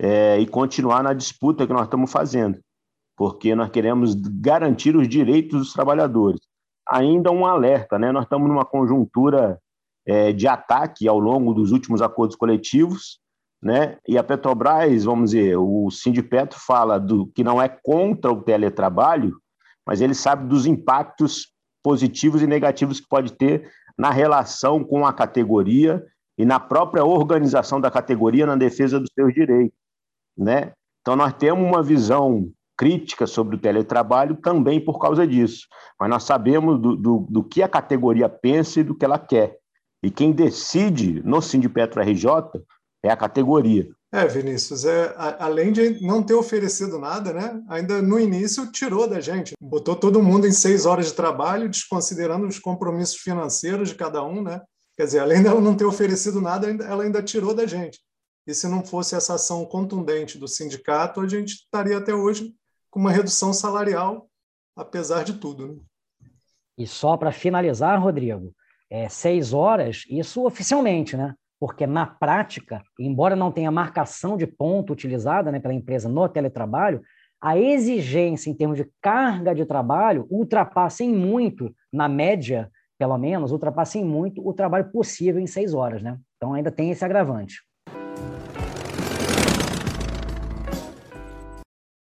é, 0.00 0.38
e 0.38 0.46
continuar 0.46 1.02
na 1.02 1.12
disputa 1.12 1.66
que 1.66 1.72
nós 1.72 1.84
estamos 1.84 2.12
fazendo, 2.12 2.58
porque 3.16 3.54
nós 3.54 3.70
queremos 3.70 4.14
garantir 4.14 4.94
os 4.94 5.08
direitos 5.08 5.58
dos 5.58 5.72
trabalhadores. 5.72 6.40
Ainda 6.88 7.30
um 7.30 7.46
alerta, 7.46 7.98
né? 7.98 8.12
nós 8.12 8.24
estamos 8.24 8.48
numa 8.48 8.64
conjuntura 8.64 9.58
é, 10.06 10.32
de 10.32 10.46
ataque 10.46 11.08
ao 11.08 11.18
longo 11.18 11.52
dos 11.52 11.72
últimos 11.72 12.00
acordos 12.00 12.36
coletivos, 12.36 13.20
né? 13.62 13.98
E 14.06 14.16
a 14.16 14.24
Petrobras, 14.24 15.04
vamos 15.04 15.30
dizer, 15.30 15.56
o 15.56 15.90
Sindipetro 15.90 16.58
fala 16.58 16.98
do 16.98 17.26
que 17.26 17.42
não 17.42 17.60
é 17.60 17.68
contra 17.68 18.32
o 18.32 18.42
teletrabalho, 18.42 19.36
mas 19.86 20.00
ele 20.00 20.14
sabe 20.14 20.48
dos 20.48 20.66
impactos 20.66 21.52
positivos 21.82 22.42
e 22.42 22.46
negativos 22.46 23.00
que 23.00 23.08
pode 23.08 23.32
ter 23.32 23.70
na 23.96 24.10
relação 24.10 24.84
com 24.84 25.04
a 25.04 25.12
categoria 25.12 26.04
e 26.36 26.44
na 26.44 26.60
própria 26.60 27.04
organização 27.04 27.80
da 27.80 27.90
categoria 27.90 28.46
na 28.46 28.54
defesa 28.54 29.00
dos 29.00 29.10
seus 29.12 29.34
direitos, 29.34 29.76
né? 30.36 30.72
Então 31.00 31.16
nós 31.16 31.32
temos 31.32 31.66
uma 31.66 31.82
visão 31.82 32.48
crítica 32.76 33.26
sobre 33.26 33.56
o 33.56 33.58
teletrabalho 33.58 34.36
também 34.36 34.80
por 34.80 35.00
causa 35.00 35.26
disso, 35.26 35.66
mas 35.98 36.08
nós 36.08 36.22
sabemos 36.22 36.78
do, 36.80 36.94
do, 36.94 37.26
do 37.28 37.42
que 37.42 37.60
a 37.60 37.68
categoria 37.68 38.28
pensa 38.28 38.80
e 38.80 38.84
do 38.84 38.94
que 38.94 39.04
ela 39.04 39.18
quer. 39.18 39.56
E 40.00 40.10
quem 40.10 40.30
decide 40.30 41.20
no 41.24 41.42
Sindipetro 41.42 42.00
RJ 42.00 42.24
é 43.02 43.10
a 43.10 43.16
categoria. 43.16 43.88
É, 44.10 44.26
Vinícius, 44.26 44.86
é, 44.86 45.14
a, 45.16 45.44
além 45.44 45.70
de 45.70 46.00
não 46.00 46.22
ter 46.22 46.34
oferecido 46.34 46.98
nada, 46.98 47.32
né, 47.32 47.62
ainda 47.68 48.00
no 48.00 48.18
início 48.18 48.70
tirou 48.72 49.06
da 49.06 49.20
gente, 49.20 49.52
botou 49.60 49.94
todo 49.94 50.22
mundo 50.22 50.46
em 50.46 50.52
seis 50.52 50.86
horas 50.86 51.06
de 51.06 51.12
trabalho, 51.12 51.68
desconsiderando 51.68 52.46
os 52.46 52.58
compromissos 52.58 53.16
financeiros 53.16 53.90
de 53.90 53.94
cada 53.94 54.24
um, 54.24 54.42
né? 54.42 54.62
Quer 54.96 55.04
dizer, 55.04 55.18
além 55.20 55.42
dela 55.42 55.60
não 55.60 55.76
ter 55.76 55.84
oferecido 55.84 56.40
nada, 56.40 56.68
ela 56.84 57.04
ainda 57.04 57.22
tirou 57.22 57.54
da 57.54 57.66
gente. 57.66 58.00
E 58.46 58.54
se 58.54 58.66
não 58.66 58.82
fosse 58.82 59.14
essa 59.14 59.34
ação 59.34 59.64
contundente 59.66 60.38
do 60.38 60.48
sindicato, 60.48 61.20
a 61.20 61.28
gente 61.28 61.50
estaria 61.50 61.98
até 61.98 62.14
hoje 62.14 62.52
com 62.90 62.98
uma 62.98 63.12
redução 63.12 63.52
salarial, 63.52 64.28
apesar 64.74 65.22
de 65.22 65.34
tudo. 65.34 65.68
Né? 65.68 65.76
E 66.78 66.86
só 66.86 67.16
para 67.16 67.30
finalizar, 67.30 68.00
Rodrigo, 68.02 68.54
é, 68.90 69.08
seis 69.08 69.52
horas, 69.52 70.04
isso 70.08 70.46
oficialmente, 70.46 71.16
né? 71.16 71.34
Porque 71.60 71.86
na 71.86 72.06
prática, 72.06 72.82
embora 72.98 73.34
não 73.34 73.50
tenha 73.50 73.70
marcação 73.70 74.36
de 74.36 74.46
ponto 74.46 74.92
utilizada 74.92 75.50
né, 75.50 75.58
pela 75.58 75.74
empresa 75.74 76.08
no 76.08 76.28
teletrabalho, 76.28 77.02
a 77.40 77.56
exigência 77.56 78.50
em 78.50 78.54
termos 78.54 78.76
de 78.76 78.90
carga 79.00 79.54
de 79.54 79.64
trabalho 79.64 80.26
ultrapassem 80.30 81.12
muito, 81.12 81.74
na 81.92 82.08
média, 82.08 82.70
pelo 82.98 83.16
menos, 83.16 83.52
ultrapassem 83.52 84.04
muito 84.04 84.46
o 84.46 84.52
trabalho 84.52 84.90
possível 84.90 85.40
em 85.40 85.46
seis 85.46 85.72
horas, 85.72 86.02
né? 86.02 86.18
Então 86.36 86.54
ainda 86.54 86.70
tem 86.70 86.90
esse 86.90 87.04
agravante. 87.04 87.62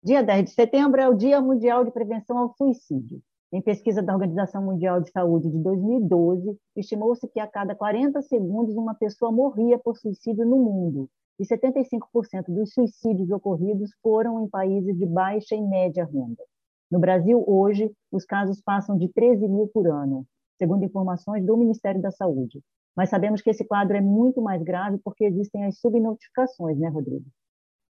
Dia 0.03 0.23
10 0.23 0.45
de 0.45 0.51
setembro 0.51 0.99
é 0.99 1.07
o 1.07 1.13
Dia 1.13 1.39
Mundial 1.39 1.85
de 1.85 1.91
Prevenção 1.91 2.37
ao 2.37 2.53
Suicídio. 2.57 3.21
Em 3.53 3.61
pesquisa 3.61 4.01
da 4.01 4.13
Organização 4.13 4.63
Mundial 4.63 5.01
de 5.01 5.11
Saúde 5.11 5.49
de 5.49 5.57
2012, 5.57 6.57
estimou-se 6.77 7.27
que 7.27 7.39
a 7.39 7.45
cada 7.45 7.75
40 7.75 8.21
segundos 8.21 8.77
uma 8.77 8.95
pessoa 8.95 9.29
morria 9.29 9.77
por 9.77 9.97
suicídio 9.97 10.45
no 10.45 10.55
mundo, 10.55 11.09
e 11.37 11.43
75% 11.43 12.45
dos 12.47 12.73
suicídios 12.73 13.29
ocorridos 13.29 13.91
foram 14.01 14.41
em 14.41 14.47
países 14.47 14.97
de 14.97 15.05
baixa 15.05 15.53
e 15.53 15.61
média 15.61 16.05
renda. 16.05 16.41
No 16.89 16.97
Brasil, 16.97 17.43
hoje, 17.45 17.91
os 18.09 18.23
casos 18.23 18.61
passam 18.61 18.97
de 18.97 19.09
13 19.09 19.45
mil 19.49 19.67
por 19.67 19.85
ano, 19.85 20.25
segundo 20.57 20.85
informações 20.85 21.45
do 21.45 21.57
Ministério 21.57 22.01
da 22.01 22.11
Saúde. 22.11 22.61
Mas 22.95 23.09
sabemos 23.09 23.41
que 23.41 23.49
esse 23.49 23.65
quadro 23.65 23.97
é 23.97 24.01
muito 24.01 24.41
mais 24.41 24.63
grave 24.63 24.97
porque 25.03 25.25
existem 25.25 25.65
as 25.65 25.77
subnotificações, 25.77 26.77
né, 26.77 26.87
Rodrigo? 26.87 27.25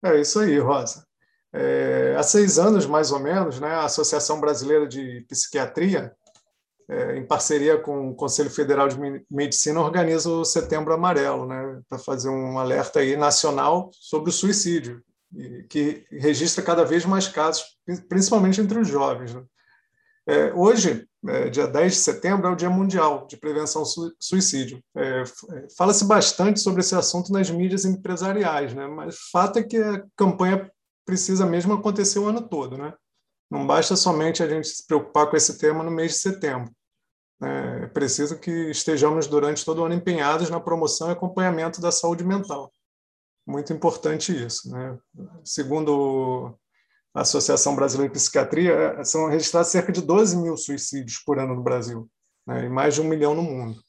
É 0.04 0.20
isso 0.20 0.38
aí, 0.38 0.58
Rosa. 0.58 1.02
É, 1.52 2.14
há 2.18 2.22
seis 2.22 2.58
anos, 2.58 2.86
mais 2.86 3.10
ou 3.10 3.18
menos, 3.18 3.60
né, 3.60 3.68
a 3.68 3.84
Associação 3.84 4.40
Brasileira 4.40 4.86
de 4.86 5.24
Psiquiatria, 5.28 6.12
é, 6.88 7.16
em 7.16 7.26
parceria 7.26 7.78
com 7.78 8.10
o 8.10 8.14
Conselho 8.14 8.50
Federal 8.50 8.88
de 8.88 8.96
Medicina, 9.30 9.80
organiza 9.80 10.30
o 10.30 10.44
Setembro 10.44 10.92
Amarelo, 10.92 11.46
né, 11.46 11.80
para 11.88 11.98
fazer 11.98 12.28
um 12.28 12.58
alerta 12.58 13.00
aí 13.00 13.16
nacional 13.16 13.90
sobre 13.92 14.30
o 14.30 14.32
suicídio, 14.32 15.02
que 15.68 16.06
registra 16.10 16.62
cada 16.62 16.84
vez 16.84 17.04
mais 17.04 17.26
casos, 17.28 17.64
principalmente 18.08 18.60
entre 18.60 18.78
os 18.78 18.88
jovens. 18.88 19.34
Né. 19.34 19.42
É, 20.28 20.52
hoje, 20.54 21.06
é, 21.28 21.48
dia 21.48 21.66
10 21.68 21.92
de 21.92 21.98
setembro, 21.98 22.48
é 22.48 22.50
o 22.50 22.56
Dia 22.56 22.68
Mundial 22.68 23.26
de 23.28 23.36
Prevenção 23.36 23.82
ao 23.82 24.12
Suicídio. 24.18 24.82
É, 24.96 25.22
Fala-se 25.76 26.04
bastante 26.04 26.58
sobre 26.58 26.80
esse 26.80 26.94
assunto 26.96 27.32
nas 27.32 27.48
mídias 27.48 27.84
empresariais, 27.84 28.74
né? 28.74 28.88
mas 28.88 29.14
o 29.14 29.30
fato 29.30 29.58
é 29.58 29.62
que 29.62 29.76
a 29.76 30.02
campanha 30.16 30.70
precisa 31.06 31.46
mesmo 31.46 31.72
acontecer 31.72 32.18
o 32.18 32.26
ano 32.26 32.46
todo. 32.46 32.76
Né? 32.76 32.92
Não 33.50 33.66
basta 33.66 33.96
somente 33.96 34.42
a 34.42 34.48
gente 34.48 34.68
se 34.68 34.86
preocupar 34.86 35.30
com 35.30 35.36
esse 35.36 35.56
tema 35.56 35.82
no 35.82 35.90
mês 35.90 36.12
de 36.12 36.18
setembro. 36.18 36.70
É 37.42 37.86
preciso 37.88 38.38
que 38.38 38.50
estejamos 38.70 39.26
durante 39.26 39.64
todo 39.64 39.80
o 39.80 39.84
ano 39.84 39.94
empenhados 39.94 40.50
na 40.50 40.60
promoção 40.60 41.08
e 41.08 41.12
acompanhamento 41.12 41.80
da 41.80 41.92
saúde 41.92 42.24
mental. 42.24 42.72
Muito 43.46 43.72
importante 43.72 44.32
isso. 44.32 44.70
Né? 44.70 44.98
Segundo 45.44 46.58
a 47.16 47.22
Associação 47.22 47.74
Brasileira 47.74 48.12
de 48.12 48.18
Psiquiatria, 48.18 48.72
é, 48.98 49.04
são 49.04 49.30
registrados 49.30 49.70
cerca 49.70 49.90
de 49.90 50.02
12 50.02 50.36
mil 50.36 50.54
suicídios 50.54 51.18
por 51.24 51.38
ano 51.38 51.54
no 51.54 51.62
Brasil, 51.62 52.10
né, 52.46 52.66
e 52.66 52.68
mais 52.68 52.94
de 52.94 53.00
um 53.00 53.04
milhão 53.04 53.34
no 53.34 53.42
mundo. 53.42 53.80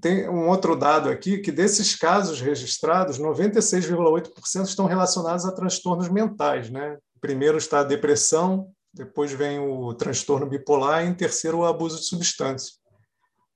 Tem 0.00 0.28
um 0.28 0.48
outro 0.48 0.76
dado 0.76 1.08
aqui, 1.08 1.38
que 1.38 1.52
desses 1.52 1.94
casos 1.94 2.40
registrados, 2.40 3.18
96,8% 3.18 4.64
estão 4.64 4.86
relacionados 4.86 5.44
a 5.44 5.52
transtornos 5.52 6.08
mentais. 6.08 6.68
Né? 6.68 6.98
Primeiro 7.20 7.58
está 7.58 7.80
a 7.80 7.84
depressão, 7.84 8.68
depois 8.92 9.32
vem 9.32 9.58
o 9.60 9.94
transtorno 9.94 10.46
bipolar 10.46 11.04
e, 11.04 11.08
em 11.08 11.14
terceiro, 11.14 11.58
o 11.58 11.64
abuso 11.64 11.98
de 11.98 12.06
substâncias. 12.06 12.78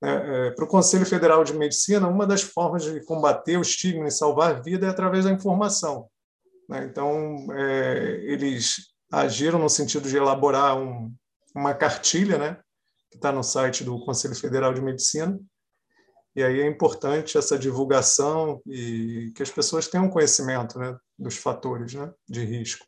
É, 0.01 0.47
é, 0.47 0.51
para 0.51 0.63
o 0.63 0.67
Conselho 0.67 1.05
Federal 1.05 1.43
de 1.43 1.53
Medicina, 1.53 2.07
uma 2.07 2.25
das 2.25 2.41
formas 2.41 2.83
de 2.83 3.03
combater 3.03 3.57
o 3.57 3.61
estigma 3.61 4.07
e 4.07 4.11
salvar 4.11 4.63
vida 4.63 4.87
é 4.87 4.89
através 4.89 5.25
da 5.25 5.31
informação. 5.31 6.07
Né? 6.69 6.85
Então, 6.85 7.47
é, 7.51 8.21
eles 8.23 8.93
agiram 9.11 9.59
no 9.59 9.69
sentido 9.69 10.07
de 10.07 10.15
elaborar 10.15 10.77
um, 10.77 11.13
uma 11.55 11.73
cartilha, 11.73 12.37
né, 12.37 12.57
que 13.09 13.17
está 13.17 13.31
no 13.31 13.43
site 13.43 13.83
do 13.83 13.99
Conselho 14.05 14.35
Federal 14.35 14.73
de 14.73 14.81
Medicina. 14.81 15.37
E 16.39 16.43
aí 16.43 16.61
é 16.61 16.65
importante 16.65 17.37
essa 17.37 17.59
divulgação 17.59 18.61
e 18.65 19.29
que 19.35 19.43
as 19.43 19.51
pessoas 19.51 19.89
tenham 19.89 20.09
conhecimento 20.09 20.79
né, 20.79 20.95
dos 21.17 21.35
fatores 21.35 21.93
né, 21.93 22.09
de 22.29 22.45
risco. 22.45 22.85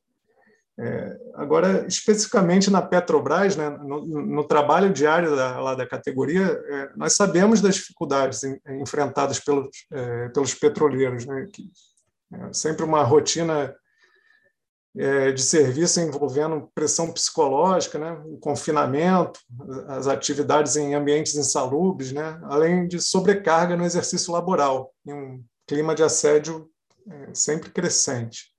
É, 0.79 1.17
agora, 1.35 1.85
especificamente 1.85 2.71
na 2.71 2.81
Petrobras, 2.81 3.57
né, 3.57 3.69
no, 3.69 4.05
no, 4.05 4.47
trabalho 4.47 4.93
diário 4.93 5.35
da, 5.35 5.59
lá 5.59 5.75
da 5.75 5.85
categoria, 5.85 6.45
é, 6.45 6.91
nós 6.95 7.13
sabemos 7.13 7.59
das 7.59 7.75
dificuldades 7.75 8.41
em, 8.45 8.57
enfrentadas 8.81 9.37
pelos, 9.37 9.67
é, 9.91 10.29
pelos 10.29 10.53
petroleiros, 10.53 11.25
né, 11.25 11.45
que 11.51 11.69
é 12.33 12.53
sempre 12.53 12.85
uma 12.85 13.03
rotina 13.03 13.75
é, 14.97 15.31
de 15.31 15.41
serviço 15.41 16.01
envolvendo 16.01 16.69
pressão 16.75 17.11
psicológica, 17.11 17.97
né, 17.97 18.21
o 18.25 18.37
confinamento, 18.37 19.39
as 19.87 20.07
atividades 20.07 20.75
em 20.75 20.93
ambientes 20.93 21.35
insalubres, 21.35 22.11
né, 22.11 22.39
além 22.43 22.87
de 22.87 22.99
sobrecarga 22.99 23.77
no 23.77 23.85
exercício 23.85 24.33
laboral, 24.33 24.93
em 25.05 25.13
um 25.13 25.43
clima 25.65 25.95
de 25.95 26.03
assédio 26.03 26.69
é, 27.09 27.33
sempre 27.33 27.69
crescente. 27.69 28.51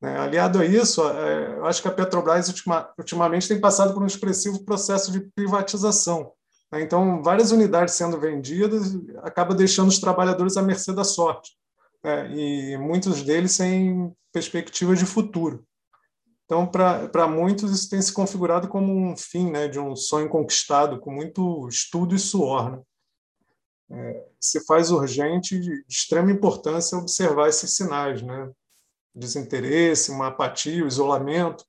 Né. 0.00 0.18
Aliado 0.18 0.60
a 0.60 0.64
isso, 0.66 1.02
é, 1.08 1.56
eu 1.56 1.66
acho 1.66 1.80
que 1.80 1.88
a 1.88 1.92
Petrobras 1.92 2.48
ultima, 2.48 2.92
ultimamente 2.98 3.48
tem 3.48 3.60
passado 3.60 3.94
por 3.94 4.02
um 4.02 4.06
expressivo 4.06 4.64
processo 4.64 5.10
de 5.10 5.20
privatização. 5.34 6.32
Né, 6.70 6.82
então, 6.82 7.22
várias 7.22 7.52
unidades 7.52 7.94
sendo 7.94 8.20
vendidas 8.20 8.94
acaba 9.22 9.54
deixando 9.54 9.88
os 9.88 9.98
trabalhadores 9.98 10.58
à 10.58 10.62
mercê 10.62 10.92
da 10.92 11.04
sorte. 11.04 11.52
Né, 12.04 12.30
e 12.34 12.76
muitos 12.76 13.22
deles 13.22 13.52
sem 13.52 14.12
perspectiva 14.30 14.94
de 14.94 15.06
futuro. 15.06 15.64
Então, 16.50 16.66
para 16.66 17.28
muitos, 17.28 17.70
isso 17.70 17.88
tem 17.88 18.02
se 18.02 18.12
configurado 18.12 18.66
como 18.66 18.92
um 18.92 19.16
fim 19.16 19.48
né, 19.52 19.68
de 19.68 19.78
um 19.78 19.94
sonho 19.94 20.28
conquistado, 20.28 20.98
com 20.98 21.12
muito 21.12 21.68
estudo 21.68 22.12
e 22.12 22.18
suor. 22.18 22.72
Né? 22.72 22.82
É, 23.92 24.26
se 24.40 24.66
faz 24.66 24.90
urgente, 24.90 25.60
de 25.60 25.84
extrema 25.88 26.32
importância, 26.32 26.98
observar 26.98 27.48
esses 27.48 27.76
sinais, 27.76 28.20
né? 28.20 28.50
desinteresse, 29.14 30.10
uma 30.10 30.26
apatia, 30.26 30.84
isolamento. 30.84 31.64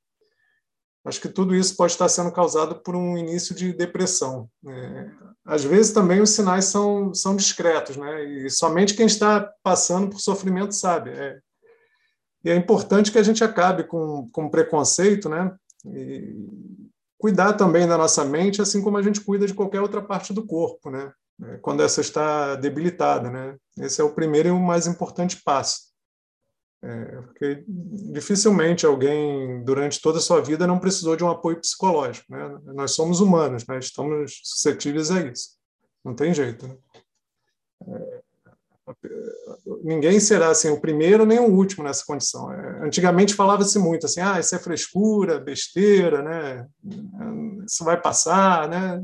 Acho 1.05 1.21
que 1.21 1.29
tudo 1.29 1.53
isso 1.55 1.77
pode 1.77 1.91
estar 1.91 2.09
sendo 2.09 2.31
causado 2.31 2.81
por 2.81 2.95
um 2.95 3.15
início 3.15 3.53
de 3.53 3.73
depressão. 3.73 4.49
É, 4.67 5.11
às 5.45 5.63
vezes 5.63 5.93
também 5.93 6.21
os 6.21 6.31
sinais 6.31 6.65
são, 6.65 7.13
são 7.13 7.35
discretos, 7.35 7.97
né? 7.97 8.23
e 8.23 8.49
somente 8.49 8.95
quem 8.95 9.05
está 9.05 9.47
passando 9.61 10.09
por 10.09 10.19
sofrimento 10.19 10.73
sabe. 10.73 11.11
É, 11.11 11.39
e 12.43 12.49
é 12.49 12.55
importante 12.55 13.11
que 13.11 13.17
a 13.17 13.23
gente 13.23 13.43
acabe 13.43 13.83
com, 13.83 14.29
com 14.31 14.49
preconceito, 14.49 15.29
né? 15.29 15.55
E 15.85 16.35
cuidar 17.17 17.53
também 17.53 17.87
da 17.87 17.97
nossa 17.97 18.25
mente, 18.25 18.61
assim 18.61 18.81
como 18.81 18.97
a 18.97 19.01
gente 19.01 19.21
cuida 19.21 19.45
de 19.45 19.53
qualquer 19.53 19.81
outra 19.81 20.01
parte 20.01 20.33
do 20.33 20.45
corpo, 20.45 20.89
né? 20.89 21.11
É, 21.43 21.57
quando 21.57 21.83
essa 21.83 22.01
está 22.01 22.55
debilitada, 22.55 23.29
né? 23.29 23.55
Esse 23.77 24.01
é 24.01 24.03
o 24.03 24.13
primeiro 24.13 24.49
e 24.49 24.51
o 24.51 24.59
mais 24.59 24.87
importante 24.87 25.41
passo. 25.43 25.91
É, 26.83 27.21
porque 27.21 27.63
dificilmente 27.67 28.87
alguém, 28.87 29.63
durante 29.63 30.01
toda 30.01 30.17
a 30.17 30.21
sua 30.21 30.41
vida, 30.41 30.65
não 30.65 30.79
precisou 30.79 31.15
de 31.15 31.23
um 31.23 31.29
apoio 31.29 31.59
psicológico. 31.59 32.25
Né? 32.31 32.59
Nós 32.73 32.91
somos 32.91 33.19
humanos, 33.19 33.67
né? 33.67 33.77
estamos 33.77 34.39
suscetíveis 34.43 35.11
a 35.11 35.21
isso. 35.21 35.49
Não 36.03 36.15
tem 36.15 36.33
jeito. 36.33 36.67
Né? 36.67 36.77
É, 37.87 38.21
ninguém 39.83 40.19
será 40.19 40.49
assim 40.49 40.69
o 40.69 40.79
primeiro 40.79 41.25
nem 41.25 41.39
o 41.39 41.51
último 41.51 41.83
nessa 41.83 42.05
condição. 42.05 42.51
É, 42.51 42.85
antigamente 42.85 43.33
falava-se 43.33 43.77
muito 43.79 44.05
assim, 44.05 44.21
ah, 44.21 44.39
isso 44.39 44.55
é 44.55 44.59
frescura, 44.59 45.39
besteira, 45.39 46.21
né? 46.21 46.67
Isso 47.65 47.83
vai 47.83 47.99
passar, 47.99 48.67
né? 48.69 49.01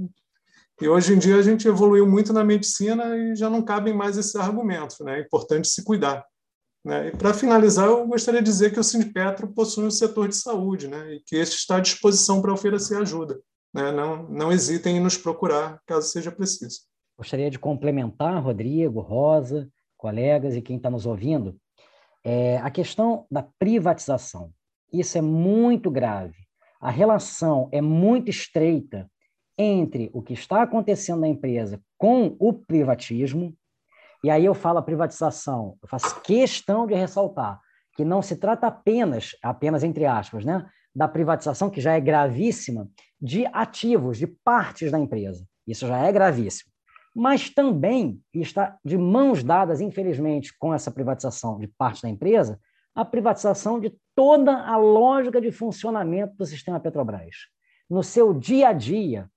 E 0.82 0.88
hoje 0.88 1.14
em 1.14 1.18
dia 1.18 1.38
a 1.38 1.42
gente 1.42 1.68
evoluiu 1.68 2.06
muito 2.08 2.32
na 2.32 2.44
medicina 2.44 3.18
e 3.18 3.36
já 3.36 3.50
não 3.50 3.64
cabem 3.64 3.94
mais 3.94 4.18
esses 4.18 4.36
argumentos, 4.36 5.00
né? 5.00 5.20
É 5.20 5.22
importante 5.22 5.68
se 5.68 5.84
cuidar. 5.84 6.24
Né? 6.86 7.10
E 7.10 7.12
para 7.12 7.34
finalizar, 7.34 7.88
eu 7.88 8.08
gostaria 8.08 8.42
de 8.42 8.50
dizer 8.50 8.72
que 8.72 8.80
o 8.80 8.84
Sindipetro 8.84 9.48
possui 9.48 9.86
um 9.86 9.92
setor 9.92 10.30
de 10.30 10.36
saúde, 10.36 10.88
né? 10.88 11.16
E 11.16 11.20
que 11.26 11.36
este 11.36 11.58
está 11.58 11.78
à 11.78 11.80
disposição 11.82 12.42
para 12.42 12.54
oferecer 12.54 12.96
ajuda. 12.98 13.40
Né? 13.74 13.92
Não, 13.92 14.24
não 14.30 14.52
hesitem 14.52 14.98
em 14.98 15.00
nos 15.00 15.18
procurar 15.18 15.82
caso 15.86 16.08
seja 16.08 16.32
preciso. 16.32 16.82
Gostaria 17.18 17.50
de 17.50 17.58
complementar, 17.58 18.42
Rodrigo, 18.42 19.02
Rosa, 19.02 19.68
colegas 19.98 20.56
e 20.56 20.62
quem 20.62 20.78
está 20.78 20.90
nos 20.90 21.06
ouvindo, 21.06 21.60
é 22.24 22.58
a 22.58 22.70
questão 22.70 23.26
da 23.30 23.44
privatização. 23.58 24.52
Isso 24.92 25.18
é 25.18 25.22
muito 25.22 25.90
grave. 25.90 26.36
A 26.80 26.90
relação 26.90 27.68
é 27.72 27.82
muito 27.82 28.30
estreita 28.30 29.10
entre 29.58 30.10
o 30.14 30.22
que 30.22 30.34
está 30.34 30.62
acontecendo 30.62 31.22
na 31.22 31.28
empresa 31.28 31.82
com 31.98 32.36
o 32.40 32.54
privatismo. 32.54 33.56
E 34.24 34.30
aí 34.30 34.46
eu 34.46 34.54
falo 34.54 34.80
a 34.80 34.84
privatização, 34.84 35.78
eu 35.82 35.88
faço 35.88 36.22
questão 36.22 36.86
de 36.86 36.94
ressaltar 36.94 37.60
que 37.96 38.06
não 38.06 38.22
se 38.22 38.36
trata 38.36 38.68
apenas, 38.68 39.36
apenas 39.42 39.84
entre 39.84 40.06
aspas, 40.06 40.46
né, 40.46 40.70
da 40.96 41.08
privatização, 41.08 41.70
que 41.70 41.82
já 41.82 41.94
é 41.94 42.00
gravíssima, 42.00 42.88
de 43.20 43.48
ativos, 43.48 44.20
de 44.20 44.28
partes 44.28 44.92
da 44.92 45.00
empresa. 45.00 45.44
Isso 45.66 45.88
já 45.88 45.98
é 46.06 46.12
gravíssimo 46.12 46.72
mas 47.18 47.50
também 47.50 48.22
está 48.32 48.78
de 48.86 48.96
mãos 48.96 49.44
dadas, 49.44 49.82
infelizmente, 49.82 50.56
com 50.56 50.72
essa 50.72 50.92
privatização 50.92 51.58
de 51.58 51.68
parte 51.68 52.04
da 52.04 52.10
empresa, 52.10 52.60
a 52.94 53.04
privatização 53.04 53.80
de 53.80 53.92
toda 54.16 54.56
a 54.56 54.78
lógica 54.78 55.42
de 55.42 55.52
funcionamento 55.52 56.36
do 56.36 56.46
sistema 56.46 56.80
Petrobras. 56.80 57.48
No 57.90 58.04
seu 58.04 58.36
dia 58.36 58.70
a 58.70 58.74
dia, 58.74 59.28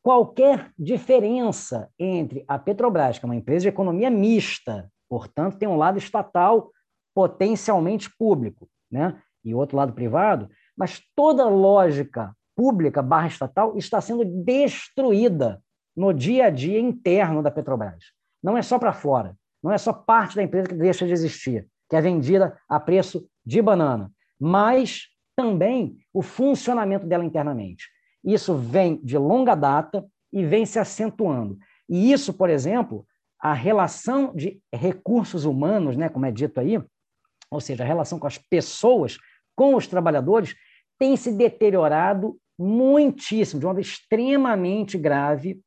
qualquer 0.00 0.70
diferença 0.78 1.90
entre 1.98 2.44
a 2.46 2.56
Petrobras, 2.56 3.18
que 3.18 3.24
é 3.24 3.28
uma 3.28 3.34
empresa 3.34 3.62
de 3.62 3.70
economia 3.70 4.08
mista, 4.08 4.88
portanto, 5.08 5.58
tem 5.58 5.68
um 5.68 5.76
lado 5.76 5.98
estatal 5.98 6.70
potencialmente 7.12 8.08
público, 8.16 8.70
né? 8.88 9.20
e 9.44 9.52
outro 9.52 9.76
lado 9.76 9.94
privado, 9.94 10.48
mas 10.76 11.02
toda 11.16 11.48
lógica 11.48 12.32
pública 12.54 13.02
barra 13.02 13.26
estatal 13.26 13.76
está 13.76 14.00
sendo 14.00 14.24
destruída 14.24 15.60
no 15.98 16.12
dia 16.14 16.46
a 16.46 16.50
dia 16.50 16.78
interno 16.78 17.42
da 17.42 17.50
Petrobras. 17.50 18.12
Não 18.42 18.56
é 18.56 18.62
só 18.62 18.78
para 18.78 18.92
fora, 18.92 19.36
não 19.62 19.72
é 19.72 19.78
só 19.78 19.92
parte 19.92 20.36
da 20.36 20.42
empresa 20.42 20.68
que 20.68 20.74
deixa 20.74 21.06
de 21.06 21.12
existir 21.12 21.68
que 21.88 21.96
é 21.96 22.00
vendida 22.00 22.56
a 22.68 22.78
preço 22.78 23.26
de 23.44 23.62
banana, 23.62 24.12
mas 24.38 25.08
também 25.34 25.96
o 26.12 26.22
funcionamento 26.22 27.06
dela 27.06 27.24
internamente. 27.24 27.86
Isso 28.22 28.54
vem 28.56 29.00
de 29.02 29.16
longa 29.16 29.54
data 29.54 30.04
e 30.32 30.44
vem 30.44 30.66
se 30.66 30.78
acentuando. 30.78 31.58
E 31.88 32.12
isso, 32.12 32.34
por 32.34 32.50
exemplo, 32.50 33.06
a 33.40 33.54
relação 33.54 34.34
de 34.34 34.60
recursos 34.72 35.44
humanos, 35.44 35.96
né, 35.96 36.08
como 36.08 36.26
é 36.26 36.30
dito 36.30 36.60
aí, 36.60 36.82
ou 37.50 37.60
seja, 37.60 37.82
a 37.82 37.86
relação 37.86 38.18
com 38.18 38.26
as 38.26 38.36
pessoas, 38.36 39.16
com 39.56 39.74
os 39.74 39.86
trabalhadores, 39.86 40.54
tem 40.98 41.16
se 41.16 41.32
deteriorado 41.32 42.36
muitíssimo, 42.58 43.60
de 43.60 43.66
uma 43.66 43.72
maneira 43.72 43.88
extremamente 43.88 44.98
grave. 44.98 45.60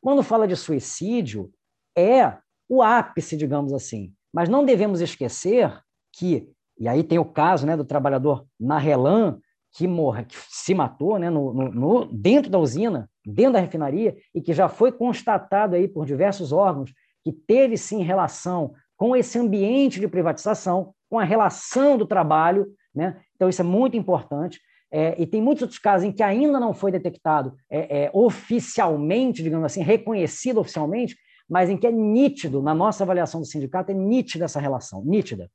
Quando 0.00 0.22
fala 0.22 0.48
de 0.48 0.56
suicídio, 0.56 1.50
é 1.96 2.36
o 2.68 2.82
ápice, 2.82 3.36
digamos 3.36 3.72
assim. 3.72 4.12
Mas 4.32 4.48
não 4.48 4.64
devemos 4.64 5.00
esquecer 5.00 5.78
que, 6.12 6.48
e 6.78 6.88
aí 6.88 7.02
tem 7.02 7.18
o 7.18 7.24
caso 7.24 7.66
né, 7.66 7.76
do 7.76 7.84
trabalhador 7.84 8.46
Narrelan, 8.58 9.38
que 9.72 9.86
morre, 9.86 10.24
que 10.24 10.36
se 10.48 10.74
matou 10.74 11.18
né, 11.18 11.30
no, 11.30 11.52
no, 11.52 11.70
no, 11.70 12.04
dentro 12.06 12.50
da 12.50 12.58
usina, 12.58 13.08
dentro 13.24 13.54
da 13.54 13.60
refinaria, 13.60 14.16
e 14.34 14.40
que 14.40 14.52
já 14.52 14.68
foi 14.68 14.90
constatado 14.90 15.76
aí 15.76 15.86
por 15.86 16.06
diversos 16.06 16.52
órgãos 16.52 16.92
que 17.22 17.32
teve 17.32 17.76
sim 17.76 18.02
relação 18.02 18.72
com 18.96 19.14
esse 19.14 19.38
ambiente 19.38 20.00
de 20.00 20.08
privatização, 20.08 20.92
com 21.08 21.18
a 21.18 21.24
relação 21.24 21.96
do 21.96 22.06
trabalho, 22.06 22.66
né? 22.94 23.20
Então 23.34 23.48
isso 23.48 23.62
é 23.62 23.64
muito 23.64 23.96
importante. 23.96 24.60
É, 24.92 25.14
e 25.20 25.26
tem 25.26 25.40
muitos 25.40 25.62
outros 25.62 25.78
casos 25.78 26.06
em 26.06 26.12
que 26.12 26.22
ainda 26.22 26.58
não 26.58 26.74
foi 26.74 26.90
detectado 26.90 27.56
é, 27.70 28.04
é, 28.04 28.10
oficialmente, 28.12 29.42
digamos 29.42 29.66
assim, 29.66 29.82
reconhecido 29.82 30.58
oficialmente, 30.58 31.16
mas 31.48 31.70
em 31.70 31.76
que 31.76 31.86
é 31.86 31.92
nítido, 31.92 32.62
na 32.62 32.74
nossa 32.74 33.04
avaliação 33.04 33.40
do 33.40 33.46
sindicato, 33.46 33.92
é 33.92 33.94
nítida 33.94 34.44
essa 34.44 34.60
relação, 34.60 35.04
nítida. 35.04 35.50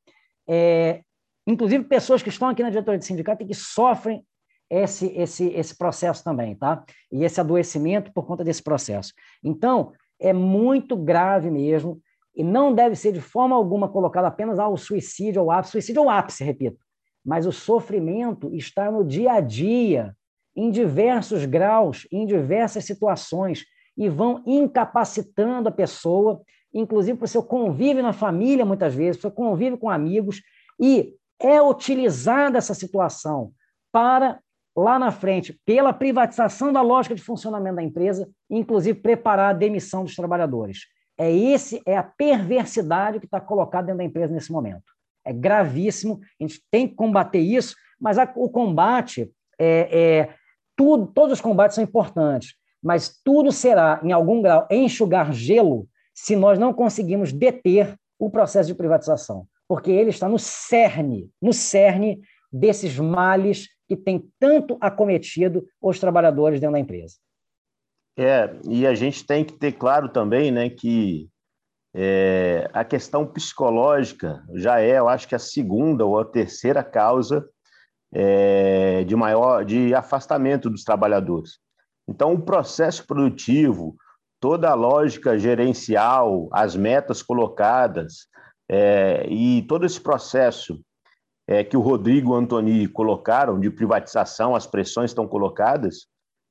É, 0.47 1.01
inclusive, 1.45 1.83
pessoas 1.83 2.23
que 2.23 2.29
estão 2.29 2.49
aqui 2.49 2.63
na 2.63 2.69
diretoria 2.69 2.99
do 2.99 3.05
sindicato 3.05 3.43
e 3.43 3.47
que 3.47 3.53
sofrem 3.53 4.25
esse, 4.69 5.07
esse, 5.15 5.47
esse 5.49 5.77
processo 5.77 6.23
também, 6.23 6.55
tá? 6.55 6.83
E 7.11 7.23
esse 7.23 7.39
adoecimento 7.39 8.11
por 8.13 8.25
conta 8.25 8.43
desse 8.43 8.63
processo. 8.63 9.13
Então, 9.43 9.93
é 10.19 10.33
muito 10.33 10.95
grave 10.95 11.51
mesmo, 11.51 12.01
e 12.35 12.43
não 12.43 12.73
deve 12.73 12.95
ser 12.95 13.13
de 13.13 13.21
forma 13.21 13.55
alguma 13.55 13.87
colocado 13.87 14.25
apenas 14.25 14.59
ao 14.59 14.75
suicídio 14.75 15.41
ou 15.43 15.51
ápice, 15.51 15.71
suicídio 15.71 16.01
ou 16.01 16.09
ápice, 16.09 16.43
repito, 16.43 16.77
mas 17.25 17.47
o 17.47 17.51
sofrimento 17.51 18.53
está 18.53 18.91
no 18.91 19.03
dia 19.03 19.33
a 19.33 19.39
dia, 19.39 20.15
em 20.55 20.69
diversos 20.69 21.43
graus, 21.45 22.07
em 22.11 22.25
diversas 22.25 22.85
situações, 22.85 23.65
e 23.97 24.07
vão 24.07 24.43
incapacitando 24.45 25.69
a 25.69 25.71
pessoa, 25.71 26.41
inclusive 26.73 27.17
para 27.17 27.25
o 27.25 27.29
seu 27.29 27.43
convívio 27.43 28.03
na 28.03 28.13
família, 28.13 28.65
muitas 28.65 28.93
vezes, 28.93 29.17
para 29.19 29.29
o 29.29 29.31
seu 29.31 29.31
convívio 29.31 29.77
com 29.77 29.89
amigos, 29.89 30.41
e 30.79 31.15
é 31.39 31.61
utilizada 31.61 32.57
essa 32.57 32.73
situação 32.73 33.51
para, 33.91 34.39
lá 34.75 34.99
na 34.99 35.11
frente, 35.11 35.59
pela 35.65 35.91
privatização 35.93 36.71
da 36.71 36.81
lógica 36.81 37.15
de 37.15 37.21
funcionamento 37.21 37.77
da 37.77 37.83
empresa, 37.83 38.29
inclusive 38.49 38.99
preparar 38.99 39.49
a 39.49 39.57
demissão 39.57 40.03
dos 40.03 40.15
trabalhadores. 40.15 40.81
É 41.17 41.31
esse 41.31 41.81
é 41.85 41.97
a 41.97 42.03
perversidade 42.03 43.19
que 43.19 43.25
está 43.25 43.39
colocada 43.39 43.87
dentro 43.87 43.99
da 43.99 44.03
empresa 44.03 44.33
nesse 44.33 44.51
momento. 44.51 44.94
É 45.25 45.33
gravíssimo, 45.33 46.19
a 46.39 46.43
gente 46.43 46.61
tem 46.69 46.87
que 46.87 46.95
combater 46.95 47.39
isso, 47.39 47.75
mas 47.99 48.17
a, 48.17 48.31
o 48.35 48.49
combate 48.49 49.31
é, 49.59 49.89
é 49.91 50.35
tudo, 50.75 51.07
todos 51.07 51.33
os 51.33 51.41
combates 51.41 51.75
são 51.75 51.83
importantes, 51.83 52.55
mas 52.83 53.19
tudo 53.23 53.51
será, 53.51 53.99
em 54.03 54.11
algum 54.11 54.41
grau, 54.41 54.67
enxugar 54.69 55.33
gelo 55.33 55.87
se 56.13 56.35
nós 56.35 56.59
não 56.59 56.73
conseguimos 56.73 57.33
deter 57.33 57.95
o 58.19 58.29
processo 58.29 58.67
de 58.67 58.75
privatização, 58.75 59.47
porque 59.67 59.91
ele 59.91 60.09
está 60.09 60.29
no 60.29 60.39
cerne, 60.39 61.29
no 61.41 61.51
cerne 61.51 62.21
desses 62.51 62.97
males 62.97 63.67
que 63.87 63.95
tem 63.95 64.29
tanto 64.39 64.77
acometido 64.79 65.67
os 65.81 65.99
trabalhadores 65.99 66.59
dentro 66.59 66.73
da 66.73 66.79
empresa. 66.79 67.15
É, 68.17 68.49
e 68.69 68.87
a 68.87 68.95
gente 68.95 69.25
tem 69.25 69.43
que 69.43 69.53
ter 69.53 69.73
claro 69.73 70.07
também, 70.07 70.51
né, 70.51 70.69
que 70.69 71.29
é, 71.97 72.69
a 72.73 72.83
questão 72.83 73.25
psicológica 73.25 74.43
já 74.53 74.81
é, 74.81 74.99
eu 74.99 75.07
acho 75.07 75.29
que 75.29 75.35
a 75.35 75.39
segunda 75.39 76.05
ou 76.05 76.19
a 76.19 76.25
terceira 76.25 76.83
causa 76.83 77.47
é, 78.13 79.05
de 79.05 79.15
maior 79.15 79.63
de 79.63 79.95
afastamento 79.95 80.69
dos 80.69 80.83
trabalhadores. 80.83 81.57
Então, 82.05 82.33
o 82.33 82.41
processo 82.41 83.07
produtivo, 83.07 83.95
toda 84.41 84.69
a 84.69 84.73
lógica 84.73 85.39
gerencial, 85.39 86.49
as 86.51 86.75
metas 86.75 87.23
colocadas 87.23 88.27
é, 88.69 89.25
e 89.29 89.61
todo 89.61 89.85
esse 89.85 90.01
processo 90.01 90.81
é, 91.47 91.63
que 91.63 91.77
o 91.77 91.81
Rodrigo 91.81 92.31
e 92.31 92.33
o 92.33 92.35
Antoni 92.35 92.87
colocaram 92.89 93.57
de 93.57 93.69
privatização, 93.69 94.53
as 94.53 94.67
pressões 94.67 95.11
estão 95.11 95.25
colocadas, 95.25 96.07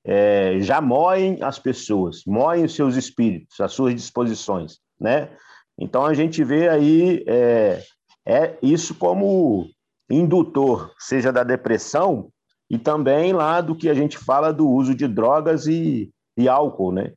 é, 0.06 0.58
já 0.60 0.80
moem 0.80 1.42
as 1.42 1.58
pessoas, 1.58 2.22
moem 2.26 2.64
os 2.64 2.74
seus 2.74 2.96
espíritos, 2.96 3.60
as 3.60 3.72
suas 3.72 3.94
disposições, 3.94 4.78
né? 5.00 5.30
Então 5.78 6.04
a 6.04 6.14
gente 6.14 6.42
vê 6.44 6.68
aí 6.68 7.24
é, 7.26 7.82
é 8.26 8.58
isso 8.62 8.94
como 8.94 9.68
indutor, 10.10 10.92
seja 10.98 11.32
da 11.32 11.42
depressão, 11.42 12.30
e 12.70 12.78
também 12.78 13.32
lá 13.32 13.60
do 13.60 13.74
que 13.74 13.88
a 13.88 13.94
gente 13.94 14.18
fala 14.18 14.52
do 14.52 14.68
uso 14.68 14.94
de 14.94 15.06
drogas 15.06 15.66
e, 15.66 16.10
e 16.36 16.48
álcool, 16.48 16.92
né? 16.92 17.12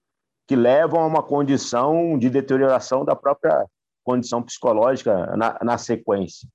que 0.48 0.56
levam 0.56 1.02
a 1.02 1.06
uma 1.06 1.22
condição 1.22 2.18
de 2.18 2.30
deterioração 2.30 3.04
da 3.04 3.16
própria 3.16 3.66
condição 4.04 4.42
psicológica 4.42 5.36
na, 5.36 5.60
na 5.62 5.78
sequência. 5.78 6.48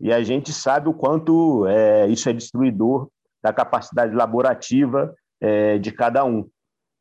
E 0.00 0.12
a 0.12 0.22
gente 0.22 0.52
sabe 0.52 0.88
o 0.88 0.94
quanto 0.94 1.64
é, 1.68 2.08
isso 2.08 2.28
é 2.28 2.32
destruidor 2.32 3.08
da 3.42 3.52
capacidade 3.52 4.12
laborativa 4.14 5.14
é, 5.40 5.78
de 5.78 5.92
cada 5.92 6.24
um. 6.24 6.48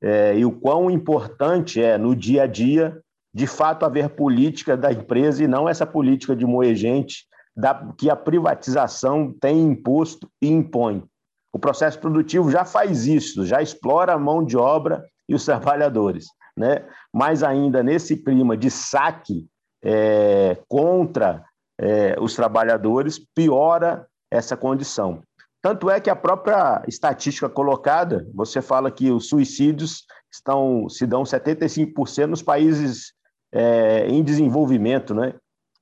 É, 0.02 0.38
e 0.38 0.46
o 0.46 0.52
quão 0.52 0.92
importante 0.92 1.82
é, 1.82 1.98
no 1.98 2.16
dia 2.16 2.44
a 2.44 2.48
dia, 2.48 3.02
de 3.36 3.48
fato, 3.48 3.86
haver 3.86 4.12
política 4.12 4.78
da 4.78 4.94
empresa 4.94 5.44
e 5.44 5.48
não 5.48 5.68
essa 5.68 5.86
política 5.86 6.34
de 6.34 6.46
moer 6.46 6.74
gente 6.74 7.28
da, 7.54 7.92
que 7.98 8.10
a 8.10 8.16
privatização 8.16 9.30
tem 9.42 9.60
imposto 9.60 10.32
e 10.42 10.48
impõe. 10.48 11.04
O 11.52 11.60
processo 11.60 12.00
produtivo 12.00 12.50
já 12.50 12.64
faz 12.64 13.06
isso, 13.06 13.46
já 13.46 13.62
explora 13.62 14.14
a 14.14 14.18
mão 14.18 14.42
de 14.42 14.56
obra 14.56 15.06
e 15.28 15.36
os 15.36 15.44
trabalhadores. 15.44 16.28
Né? 16.56 16.88
Mais 17.14 17.44
ainda, 17.44 17.84
nesse 17.84 18.16
clima 18.16 18.56
de 18.56 18.72
saque 18.72 19.46
é, 19.84 20.58
contra 20.70 21.44
é, 21.78 22.16
os 22.18 22.36
trabalhadores, 22.36 23.20
piora 23.20 24.08
essa 24.32 24.56
condição. 24.56 25.22
Tanto 25.62 25.90
é 25.90 26.00
que 26.00 26.10
a 26.10 26.16
própria 26.16 26.82
estatística 26.88 27.50
colocada, 27.50 28.26
você 28.34 28.62
fala 28.62 28.90
que 28.90 29.12
os 29.12 29.28
suicídios 29.28 30.06
estão 30.32 30.88
se 30.88 31.06
dão 31.06 31.24
75% 31.24 32.28
nos 32.28 32.42
países 32.42 33.14
é, 33.56 34.08
em 34.08 34.22
desenvolvimento, 34.22 35.16
né? 35.16 35.34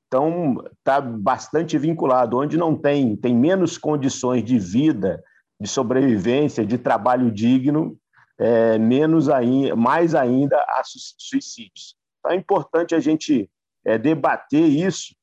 Então 0.07 0.63
está 0.77 1.01
bastante 1.01 1.77
vinculado, 1.77 2.37
onde 2.37 2.55
não 2.55 2.75
tem 2.75 3.15
tem 3.15 3.35
menos 3.35 3.77
condições 3.77 4.43
de 4.43 4.59
vida 4.59 5.23
de 5.59 5.67
sobrevivência, 5.67 6.65
de 6.65 6.77
trabalho 6.77 7.31
digno, 7.31 7.97
é, 8.37 8.77
menos 8.77 9.29
ainda, 9.29 9.75
mais 9.75 10.13
ainda 10.13 10.57
a 10.57 10.81
suicídios. 10.83 11.95
Então 12.19 12.31
é 12.31 12.35
importante 12.35 12.93
a 12.93 12.99
gente 12.99 13.49
é, 13.85 13.97
debater 13.97 14.65
isso, 14.65 15.15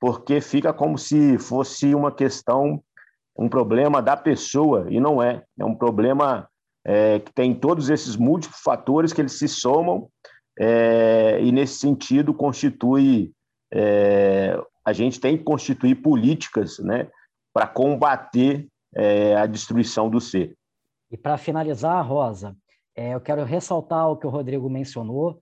porque 0.00 0.40
fica 0.40 0.72
como 0.72 0.96
se 0.96 1.38
fosse 1.38 1.94
uma 1.94 2.10
questão, 2.10 2.82
um 3.36 3.48
problema 3.48 4.00
da 4.00 4.16
pessoa, 4.16 4.86
e 4.88 4.98
não 4.98 5.22
é. 5.22 5.42
É 5.58 5.64
um 5.64 5.74
problema 5.74 6.48
é, 6.84 7.18
que 7.18 7.32
tem 7.32 7.54
todos 7.54 7.90
esses 7.90 8.16
múltiplos 8.16 8.60
fatores 8.60 9.12
que 9.12 9.20
eles 9.20 9.38
se 9.38 9.48
somam, 9.48 10.08
é, 10.58 11.40
e 11.42 11.50
nesse 11.52 11.78
sentido 11.78 12.34
constitui. 12.34 13.32
É, 13.72 14.56
a 14.84 14.92
gente 14.92 15.18
tem 15.18 15.38
que 15.38 15.44
constituir 15.44 15.96
políticas 15.96 16.78
né, 16.78 17.10
para 17.52 17.66
combater 17.66 18.68
é, 18.94 19.34
a 19.34 19.46
destruição 19.46 20.10
do 20.10 20.20
ser. 20.20 20.56
E 21.10 21.16
para 21.16 21.38
finalizar, 21.38 22.06
Rosa, 22.06 22.56
é, 22.94 23.14
eu 23.14 23.20
quero 23.20 23.44
ressaltar 23.44 24.08
o 24.10 24.16
que 24.16 24.26
o 24.26 24.30
Rodrigo 24.30 24.68
mencionou. 24.68 25.40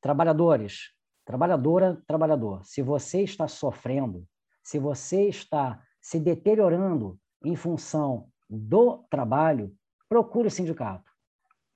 Trabalhadores, 0.00 0.90
trabalhadora, 1.24 2.00
trabalhador, 2.06 2.62
se 2.64 2.82
você 2.82 3.22
está 3.22 3.48
sofrendo, 3.48 4.26
Se 4.62 4.78
você 4.78 5.28
está 5.28 5.78
se 6.00 6.18
deteriorando 6.18 7.18
em 7.44 7.54
função 7.54 8.28
do 8.48 9.04
trabalho, 9.10 9.74
procure 10.08 10.48
o 10.48 10.50
sindicato. 10.50 11.10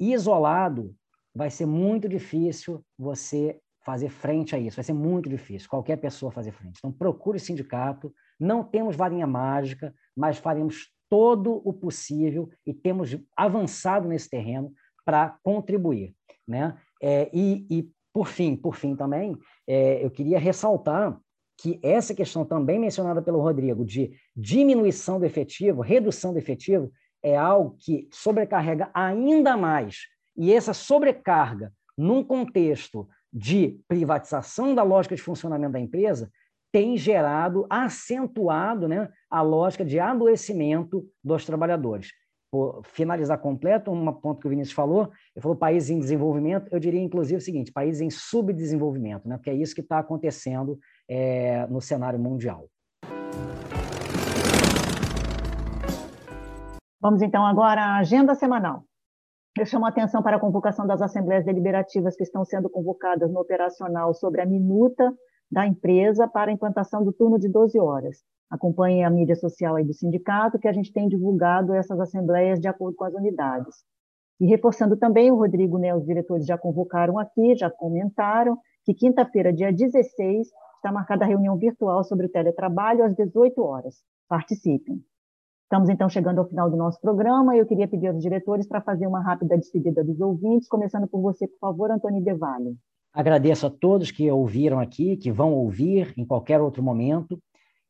Isolado, 0.00 0.94
vai 1.38 1.50
ser 1.50 1.66
muito 1.66 2.08
difícil 2.08 2.84
você 2.98 3.60
fazer 3.86 4.08
frente 4.08 4.56
a 4.56 4.58
isso, 4.58 4.74
vai 4.74 4.84
ser 4.84 4.92
muito 4.92 5.28
difícil, 5.30 5.68
qualquer 5.68 5.96
pessoa 5.96 6.32
fazer 6.32 6.50
frente. 6.50 6.78
Então, 6.78 6.90
procure 6.90 7.36
o 7.36 7.40
sindicato, 7.40 8.12
não 8.40 8.64
temos 8.64 8.96
varinha 8.96 9.24
mágica, 9.24 9.94
mas 10.16 10.36
faremos 10.36 10.88
todo 11.08 11.62
o 11.64 11.72
possível 11.72 12.50
e 12.66 12.74
temos 12.74 13.16
avançado 13.36 14.08
nesse 14.08 14.28
terreno 14.28 14.72
para 15.04 15.38
contribuir. 15.44 16.12
Né? 16.46 16.76
É, 17.00 17.30
e, 17.32 17.64
e, 17.70 17.88
por 18.12 18.26
fim, 18.26 18.56
por 18.56 18.74
fim 18.74 18.96
também, 18.96 19.38
é, 19.64 20.04
eu 20.04 20.10
queria 20.10 20.40
ressaltar 20.40 21.16
que 21.56 21.78
essa 21.84 22.16
questão 22.16 22.44
também 22.44 22.80
mencionada 22.80 23.22
pelo 23.22 23.40
Rodrigo, 23.40 23.84
de 23.84 24.10
diminuição 24.34 25.20
do 25.20 25.24
efetivo, 25.24 25.82
redução 25.82 26.32
do 26.32 26.38
efetivo, 26.40 26.90
é 27.22 27.36
algo 27.36 27.76
que 27.78 28.08
sobrecarrega 28.10 28.90
ainda 28.92 29.56
mais. 29.56 30.17
E 30.38 30.52
essa 30.52 30.72
sobrecarga, 30.72 31.72
num 31.96 32.22
contexto 32.22 33.08
de 33.32 33.80
privatização 33.88 34.72
da 34.72 34.84
lógica 34.84 35.16
de 35.16 35.20
funcionamento 35.20 35.72
da 35.72 35.80
empresa, 35.80 36.30
tem 36.72 36.96
gerado, 36.96 37.66
acentuado 37.68 38.86
né, 38.86 39.08
a 39.28 39.42
lógica 39.42 39.84
de 39.84 39.98
adoecimento 39.98 41.04
dos 41.24 41.44
trabalhadores. 41.44 42.12
Por 42.52 42.82
finalizar 42.84 43.38
completo, 43.38 43.90
um 43.90 44.12
ponto 44.12 44.40
que 44.40 44.46
o 44.46 44.50
Vinícius 44.50 44.76
falou, 44.76 45.10
ele 45.34 45.42
falou 45.42 45.56
países 45.56 45.90
em 45.90 45.98
desenvolvimento, 45.98 46.68
eu 46.70 46.78
diria 46.78 47.02
inclusive 47.02 47.38
o 47.38 47.44
seguinte, 47.44 47.72
países 47.72 48.00
em 48.00 48.08
subdesenvolvimento, 48.08 49.28
né, 49.28 49.36
porque 49.36 49.50
é 49.50 49.54
isso 49.54 49.74
que 49.74 49.80
está 49.80 49.98
acontecendo 49.98 50.78
é, 51.08 51.66
no 51.66 51.80
cenário 51.80 52.18
mundial. 52.18 52.68
Vamos 57.00 57.22
então 57.22 57.44
agora 57.44 57.80
à 57.82 57.98
agenda 57.98 58.34
semanal. 58.34 58.84
Eu 59.58 59.66
chamo 59.66 59.86
a 59.86 59.88
atenção 59.88 60.22
para 60.22 60.36
a 60.36 60.40
convocação 60.40 60.86
das 60.86 61.02
assembleias 61.02 61.44
deliberativas 61.44 62.14
que 62.14 62.22
estão 62.22 62.44
sendo 62.44 62.70
convocadas 62.70 63.28
no 63.28 63.40
operacional 63.40 64.14
sobre 64.14 64.40
a 64.40 64.46
minuta 64.46 65.12
da 65.50 65.66
empresa 65.66 66.28
para 66.28 66.52
a 66.52 66.54
implantação 66.54 67.02
do 67.02 67.12
turno 67.12 67.40
de 67.40 67.48
12 67.48 67.76
horas. 67.80 68.18
Acompanhe 68.48 69.02
a 69.02 69.10
mídia 69.10 69.34
social 69.34 69.74
aí 69.74 69.84
do 69.84 69.92
sindicato, 69.92 70.60
que 70.60 70.68
a 70.68 70.72
gente 70.72 70.92
tem 70.92 71.08
divulgado 71.08 71.74
essas 71.74 71.98
assembleias 71.98 72.60
de 72.60 72.68
acordo 72.68 72.94
com 72.94 73.04
as 73.04 73.12
unidades. 73.12 73.74
E 74.38 74.46
reforçando 74.46 74.96
também, 74.96 75.32
o 75.32 75.36
Rodrigo, 75.36 75.76
né, 75.76 75.92
os 75.92 76.06
diretores 76.06 76.46
já 76.46 76.56
convocaram 76.56 77.18
aqui, 77.18 77.56
já 77.56 77.68
comentaram, 77.68 78.56
que 78.84 78.94
quinta-feira, 78.94 79.52
dia 79.52 79.72
16, 79.72 80.46
está 80.76 80.92
marcada 80.92 81.24
a 81.24 81.28
reunião 81.28 81.56
virtual 81.58 82.04
sobre 82.04 82.26
o 82.26 82.30
teletrabalho 82.30 83.02
às 83.02 83.12
18 83.12 83.60
horas. 83.60 83.96
Participem. 84.28 85.02
Estamos 85.70 85.90
então 85.90 86.08
chegando 86.08 86.38
ao 86.38 86.48
final 86.48 86.70
do 86.70 86.78
nosso 86.78 86.98
programa 86.98 87.54
eu 87.54 87.66
queria 87.66 87.86
pedir 87.86 88.06
aos 88.06 88.22
diretores 88.22 88.66
para 88.66 88.80
fazer 88.80 89.06
uma 89.06 89.20
rápida 89.20 89.54
despedida 89.54 90.02
dos 90.02 90.18
ouvintes, 90.18 90.66
começando 90.66 91.06
por 91.06 91.20
você, 91.20 91.46
por 91.46 91.58
favor, 91.58 91.90
Antônio 91.90 92.24
Devalle. 92.24 92.74
Agradeço 93.12 93.66
a 93.66 93.70
todos 93.70 94.10
que 94.10 94.30
ouviram 94.30 94.80
aqui, 94.80 95.18
que 95.18 95.30
vão 95.30 95.52
ouvir 95.52 96.14
em 96.16 96.24
qualquer 96.24 96.58
outro 96.62 96.82
momento, 96.82 97.38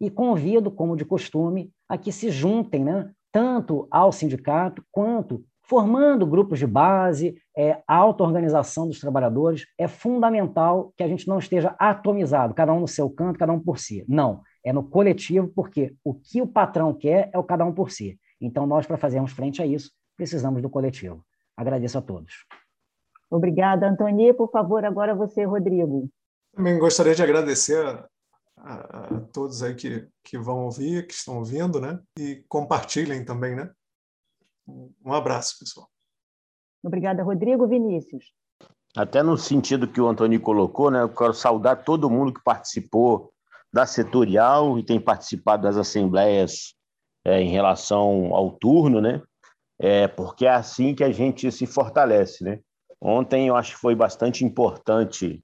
e 0.00 0.10
convido, 0.10 0.72
como 0.72 0.96
de 0.96 1.04
costume, 1.04 1.70
a 1.88 1.96
que 1.96 2.10
se 2.10 2.30
juntem, 2.30 2.82
né, 2.82 3.12
tanto 3.30 3.86
ao 3.92 4.10
sindicato 4.10 4.82
quanto 4.90 5.44
formando 5.62 6.26
grupos 6.26 6.58
de 6.58 6.66
base, 6.66 7.36
é, 7.56 7.80
a 7.86 7.94
auto-organização 7.94 8.88
dos 8.88 8.98
trabalhadores. 8.98 9.66
É 9.78 9.86
fundamental 9.86 10.92
que 10.96 11.04
a 11.04 11.08
gente 11.08 11.28
não 11.28 11.38
esteja 11.38 11.76
atomizado, 11.78 12.54
cada 12.54 12.72
um 12.72 12.80
no 12.80 12.88
seu 12.88 13.08
canto, 13.08 13.38
cada 13.38 13.52
um 13.52 13.60
por 13.60 13.78
si. 13.78 14.04
Não 14.08 14.40
é 14.68 14.72
no 14.72 14.84
coletivo, 14.84 15.48
porque 15.48 15.96
o 16.04 16.12
que 16.12 16.42
o 16.42 16.46
patrão 16.46 16.92
quer 16.92 17.30
é 17.32 17.38
o 17.38 17.42
cada 17.42 17.64
um 17.64 17.72
por 17.72 17.90
si. 17.90 18.20
Então, 18.38 18.66
nós, 18.66 18.86
para 18.86 18.98
fazermos 18.98 19.32
frente 19.32 19.62
a 19.62 19.66
isso, 19.66 19.90
precisamos 20.14 20.60
do 20.60 20.68
coletivo. 20.68 21.24
Agradeço 21.56 21.96
a 21.96 22.02
todos. 22.02 22.44
Obrigada, 23.30 23.88
Antônia. 23.88 24.34
Por 24.34 24.50
favor, 24.50 24.84
agora 24.84 25.14
você, 25.14 25.42
Rodrigo. 25.44 26.10
Também 26.54 26.78
gostaria 26.78 27.14
de 27.14 27.22
agradecer 27.22 27.82
a, 27.82 28.08
a, 28.58 28.74
a, 28.74 29.20
todos 29.32 29.62
aí 29.62 29.74
que, 29.74 30.06
que 30.22 30.36
vão 30.36 30.66
ouvir, 30.66 31.06
que 31.06 31.14
estão 31.14 31.38
ouvindo, 31.38 31.80
né? 31.80 31.98
E 32.18 32.44
compartilhem 32.46 33.24
também, 33.24 33.56
né? 33.56 33.70
Um 34.66 35.14
abraço, 35.14 35.58
pessoal. 35.58 35.88
Obrigada, 36.82 37.22
Rodrigo. 37.22 37.66
Vinícius. 37.66 38.34
Até 38.94 39.22
no 39.22 39.38
sentido 39.38 39.88
que 39.88 40.00
o 40.00 40.08
Antônio 40.08 40.38
colocou, 40.42 40.90
né? 40.90 41.00
Eu 41.00 41.08
quero 41.08 41.32
saudar 41.32 41.84
todo 41.84 42.10
mundo 42.10 42.34
que 42.34 42.42
participou 42.44 43.32
da 43.72 43.86
setorial 43.86 44.78
e 44.78 44.82
tem 44.82 45.00
participado 45.00 45.62
das 45.62 45.76
assembleias 45.76 46.74
é, 47.24 47.40
em 47.40 47.50
relação 47.50 48.34
ao 48.34 48.52
turno, 48.52 49.00
né? 49.00 49.22
É, 49.80 50.08
porque 50.08 50.46
é 50.46 50.50
assim 50.50 50.94
que 50.94 51.04
a 51.04 51.12
gente 51.12 51.50
se 51.52 51.66
fortalece, 51.66 52.42
né? 52.42 52.60
Ontem 53.00 53.48
eu 53.48 53.56
acho 53.56 53.74
que 53.74 53.80
foi 53.80 53.94
bastante 53.94 54.44
importante 54.44 55.42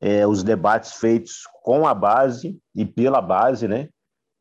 é, 0.00 0.26
os 0.26 0.42
debates 0.42 0.94
feitos 0.94 1.42
com 1.62 1.86
a 1.86 1.94
base 1.94 2.58
e 2.74 2.84
pela 2.84 3.20
base, 3.20 3.68
né? 3.68 3.88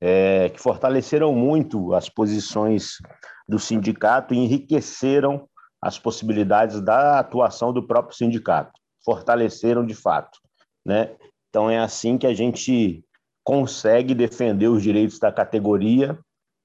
É, 0.02 0.50
que 0.50 0.60
fortaleceram 0.60 1.34
muito 1.34 1.94
as 1.94 2.10
posições 2.10 2.98
do 3.48 3.58
sindicato 3.58 4.34
e 4.34 4.38
enriqueceram 4.38 5.48
as 5.82 5.98
possibilidades 6.00 6.82
da 6.82 7.20
atuação 7.20 7.74
do 7.74 7.86
próprio 7.86 8.16
sindicato, 8.16 8.72
fortaleceram 9.04 9.86
de 9.86 9.94
fato, 9.94 10.40
né? 10.86 11.16
Então 11.50 11.70
é 11.70 11.80
assim 11.80 12.18
que 12.18 12.28
a 12.28 12.34
gente 12.34 13.04
consegue 13.44 14.14
defender 14.14 14.68
os 14.68 14.82
direitos 14.82 15.20
da 15.20 15.32
categoria, 15.32 16.18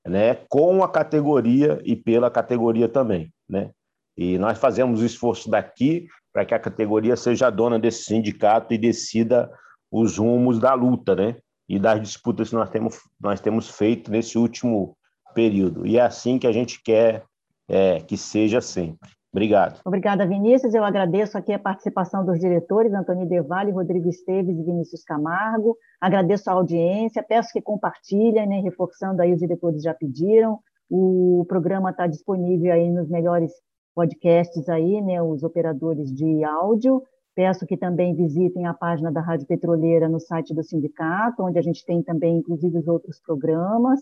né, 0.07 0.35
com 0.49 0.83
a 0.83 0.89
categoria 0.89 1.81
e 1.85 1.97
pela 1.97 2.31
categoria 2.31 2.89
também, 2.89 3.31
né? 3.49 3.71
E 4.17 4.39
nós 4.39 4.59
fazemos 4.59 5.01
o 5.01 5.07
esforço 5.07 5.51
daqui 5.51 6.09
para 6.33 6.45
que 6.45 6.55
a 6.55 6.59
categoria 6.59 7.17
seja 7.17 7.51
dona 7.51 7.79
desse 7.79 8.05
sindicato 8.05 8.75
e 8.75 8.79
decida 8.79 9.51
os 9.91 10.19
rumos 10.19 10.59
da 10.59 10.75
luta, 10.75 11.15
né? 11.15 11.37
E 11.69 11.79
das 11.79 12.01
disputas 12.01 12.49
que 12.49 12.55
nós 12.55 12.71
temos, 12.71 12.99
nós 13.21 13.41
temos 13.41 13.69
feito 13.69 14.11
nesse 14.11 14.39
último 14.39 14.97
período. 15.35 15.87
E 15.87 15.99
é 15.99 16.01
assim 16.01 16.39
que 16.39 16.47
a 16.47 16.53
gente 16.53 16.83
quer 16.83 17.25
é, 17.69 18.01
que 18.01 18.17
seja 18.17 18.61
sempre. 18.61 19.11
Obrigado. 19.39 19.81
Obrigada, 19.85 20.27
Vinícius. 20.27 20.75
Eu 20.75 20.83
agradeço 20.83 21.39
aqui 21.39 21.53
a 21.53 21.59
participação 21.59 22.25
dos 22.25 22.41
diretores, 22.41 22.93
Antônio 22.93 23.25
Devalle, 23.25 23.71
Rodrigo 23.71 24.09
Esteves 24.09 24.59
e 24.59 24.65
Vinícius 24.65 25.05
Camargo. 25.05 25.77
Agradeço 26.01 26.51
a 26.51 26.55
audiência, 26.55 27.23
peço 27.23 27.53
que 27.53 27.63
compartilhem, 27.63 28.49
né, 28.49 28.61
reforçando 28.61 29.23
aí 29.23 29.33
os 29.33 29.39
diretores 29.39 29.83
já 29.83 29.95
pediram. 29.95 30.59
O 30.91 31.45
programa 31.49 31.91
está 31.91 32.09
disponível 32.09 32.73
aí 32.73 32.91
nos 32.91 33.09
melhores 33.09 33.53
podcasts 33.95 34.69
aí, 34.69 35.01
né, 35.01 35.23
os 35.23 35.45
operadores 35.45 36.13
de 36.13 36.43
áudio. 36.43 37.03
Peço 37.37 37.65
que 37.65 37.77
também 37.77 38.17
visitem 38.17 38.67
a 38.67 38.75
página 38.75 39.13
da 39.13 39.21
Rádio 39.21 39.47
Petroleira 39.47 40.09
no 40.09 40.19
site 40.19 40.53
do 40.53 40.65
sindicato, 40.65 41.45
onde 41.45 41.59
a 41.59 41.63
gente 41.63 41.85
tem 41.87 42.03
também, 42.03 42.39
inclusive, 42.39 42.77
os 42.79 42.89
outros 42.89 43.21
programas. 43.21 44.01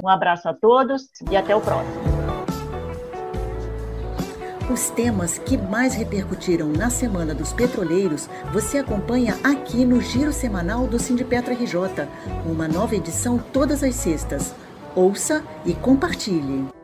Um 0.00 0.08
abraço 0.08 0.48
a 0.48 0.54
todos 0.54 1.08
e 1.28 1.36
até 1.36 1.56
o 1.56 1.60
próximo. 1.60 2.17
Os 4.70 4.90
temas 4.90 5.38
que 5.38 5.56
mais 5.56 5.94
repercutiram 5.94 6.68
na 6.68 6.90
Semana 6.90 7.34
dos 7.34 7.54
Petroleiros 7.54 8.28
você 8.52 8.76
acompanha 8.76 9.38
aqui 9.42 9.82
no 9.82 9.98
Giro 9.98 10.30
Semanal 10.30 10.86
do 10.86 10.98
Sindipetra 10.98 11.54
RJ, 11.54 12.06
uma 12.44 12.68
nova 12.68 12.94
edição 12.94 13.38
todas 13.38 13.82
as 13.82 13.94
sextas. 13.94 14.54
Ouça 14.94 15.42
e 15.64 15.72
compartilhe. 15.72 16.77